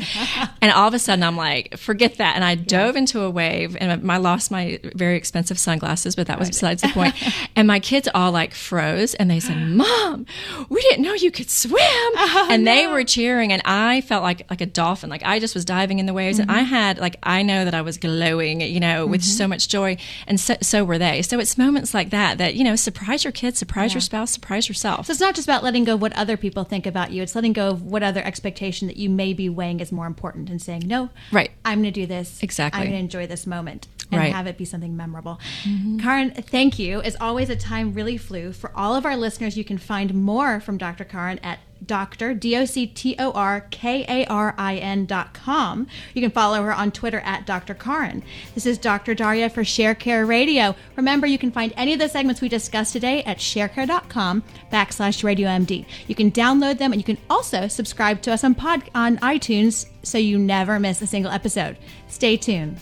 and 0.63 0.73
all 0.73 0.89
of 0.89 0.95
a 0.95 0.99
sudden, 0.99 1.23
I'm 1.23 1.37
like, 1.37 1.77
forget 1.77 2.17
that, 2.17 2.35
and 2.35 2.43
I 2.43 2.55
dove 2.55 2.97
into 2.97 3.21
a 3.21 3.31
wave 3.31 3.77
and 3.79 4.11
I 4.11 4.17
lost 4.17 4.51
my 4.51 4.81
very 4.95 5.17
expensive 5.17 5.59
sunglasses, 5.59 6.17
but 6.17 6.27
that 6.27 6.39
was 6.39 6.49
besides 6.49 6.83
the 6.83 6.89
point. 6.89 7.15
and 7.57 7.67
my 7.67 7.81
kids 7.81 8.09
all 8.15 8.33
like 8.33 8.55
froze 8.55 9.15
and 9.15 9.31
they 9.31 9.41
said, 9.41 9.57
Mom, 9.57 10.27
we 10.69 10.81
didn't 10.83 11.03
know 11.03 11.15
you 11.15 11.31
could 11.31 11.51
swim. 11.51 11.83
Oh, 12.29 12.49
and 12.51 12.67
they 12.67 12.87
were 12.87 13.05
cheering 13.05 13.53
and 13.53 13.63
I 13.65 14.01
felt 14.01 14.23
like 14.23 14.49
like 14.51 14.61
a 14.61 14.67
dolphin. 14.67 15.09
Like 15.09 15.23
I 15.25 15.39
just 15.39 15.55
was 15.55 15.65
diving 15.65 16.01
in 16.01 16.07
the 16.07 16.13
waves 16.13 16.39
mm-hmm. 16.39 16.51
and 16.51 16.59
I 16.59 16.63
mm-hmm. 16.63 16.75
had 16.75 16.99
like 16.99 17.17
I 17.23 17.43
know 17.43 17.65
that 17.65 17.75
I 17.75 17.83
was 17.83 17.99
glowing, 17.99 18.61
you 18.61 18.81
know, 18.81 19.05
mm-hmm. 19.05 19.13
with 19.13 19.23
so 19.23 19.47
much 19.47 19.69
joy. 19.69 19.97
And 20.27 20.41
so, 20.41 20.57
so, 20.61 20.85
were 20.85 20.99
they. 20.99 21.23
So 21.23 21.39
it's 21.39 21.57
moments 21.57 21.95
like 21.95 22.11
that 22.11 22.39
that, 22.39 22.55
you 22.55 22.65
know, 22.65 22.77
surprise 22.77 23.25
your 23.25 23.33
kids, 23.33 23.59
surprise 23.59 23.93
yeah. 23.93 23.97
your 23.97 24.01
spouse, 24.03 24.33
surprise 24.33 24.69
yourself. 24.69 25.07
So 25.07 25.13
it's 25.13 25.21
not 25.21 25.35
just 25.35 25.47
about 25.47 25.63
letting 25.63 25.85
go 25.85 25.95
of 25.95 26.03
what 26.03 26.13
other 26.15 26.37
people 26.37 26.65
think 26.65 26.87
about 26.87 27.13
you. 27.13 27.23
It's 27.23 27.35
letting 27.35 27.53
go 27.53 27.71
of 27.71 27.83
what 27.83 28.03
other 28.03 28.23
expectation 28.23 28.89
that 28.89 28.97
you 28.97 29.09
may 29.09 29.33
be 29.33 29.49
weighing 29.49 29.81
as 29.81 29.93
more 29.93 30.07
important 30.07 30.51
and 30.51 30.61
saying, 30.61 30.83
No, 30.87 31.11
right. 31.33 31.51
I'm 31.65 31.79
gonna 31.79 31.91
do 31.91 32.07
this. 32.07 32.43
Exactly. 32.43 32.81
I'm 32.81 32.89
gonna 32.89 32.99
enjoy 32.99 33.27
this 33.27 33.47
moment 33.47 33.87
and 34.11 34.21
right. 34.21 34.33
have 34.33 34.47
it 34.47 34.57
be 34.57 34.65
something 34.65 34.97
memorable. 34.97 35.41
Mm-hmm. 35.65 35.99
Karin, 35.99 36.31
thank 36.31 36.79
you. 36.79 37.03
As 37.03 37.17
always, 37.21 37.51
a 37.51 37.57
time 37.57 37.93
really 37.93 38.17
flew. 38.17 38.53
For 38.53 38.71
all 38.75 38.95
of 38.95 39.05
our 39.05 39.17
listeners, 39.17 39.57
you 39.57 39.65
can 39.65 39.79
find 39.79 40.15
more 40.15 40.61
from 40.61 40.79
Dr. 40.79 41.05
Karin 41.05 41.39
at 41.41 41.59
Doctor, 41.85 42.33
D 42.33 42.57
O 42.57 42.65
C 42.65 42.87
T 42.87 43.17
O 43.19 43.33
R 43.33 43.67
K 43.71 44.05
A 44.09 44.27
R 44.27 44.55
I 44.57 44.77
N 44.77 45.07
dot 45.07 45.35
com. 45.35 45.87
You 46.15 46.23
can 46.23 46.31
follow 46.31 46.63
her 46.63 46.73
on 46.73 46.91
Twitter 46.91 47.21
at 47.21 47.47
Dr. 47.47 47.75
Karin. 47.75 48.23
This 48.55 48.67
is 48.67 48.79
Dr. 48.79 49.15
Daria 49.15 49.51
for 49.51 49.63
ShareCare 49.63 50.27
Radio. 50.27 50.75
Remember, 50.97 51.27
you 51.27 51.39
can 51.39 51.51
find 51.51 51.73
any 51.77 51.93
of 51.93 51.99
the 51.99 52.09
segments 52.09 52.41
we 52.41 52.49
discussed 52.49 52.93
today 52.93 53.23
at 53.25 53.39
sharecare.com 53.39 54.43
backslash 54.73 55.23
radio 55.23 55.49
MD. 55.49 55.85
You 56.07 56.15
can 56.15 56.31
download 56.31 56.79
them 56.79 56.93
and 56.93 57.01
you 57.01 57.05
can 57.05 57.23
also 57.29 57.69
subscribe 57.69 58.23
to 58.23 58.33
us 58.33 58.43
on 58.43 58.55
pod 58.55 58.85
on 58.95 59.19
iTunes 59.19 59.87
so 60.03 60.19
you 60.19 60.39
never 60.39 60.81
miss 60.81 61.03
a 61.03 61.07
single 61.07 61.31
episode. 61.31 61.77
Stay 62.09 62.37
tuned. 62.37 62.79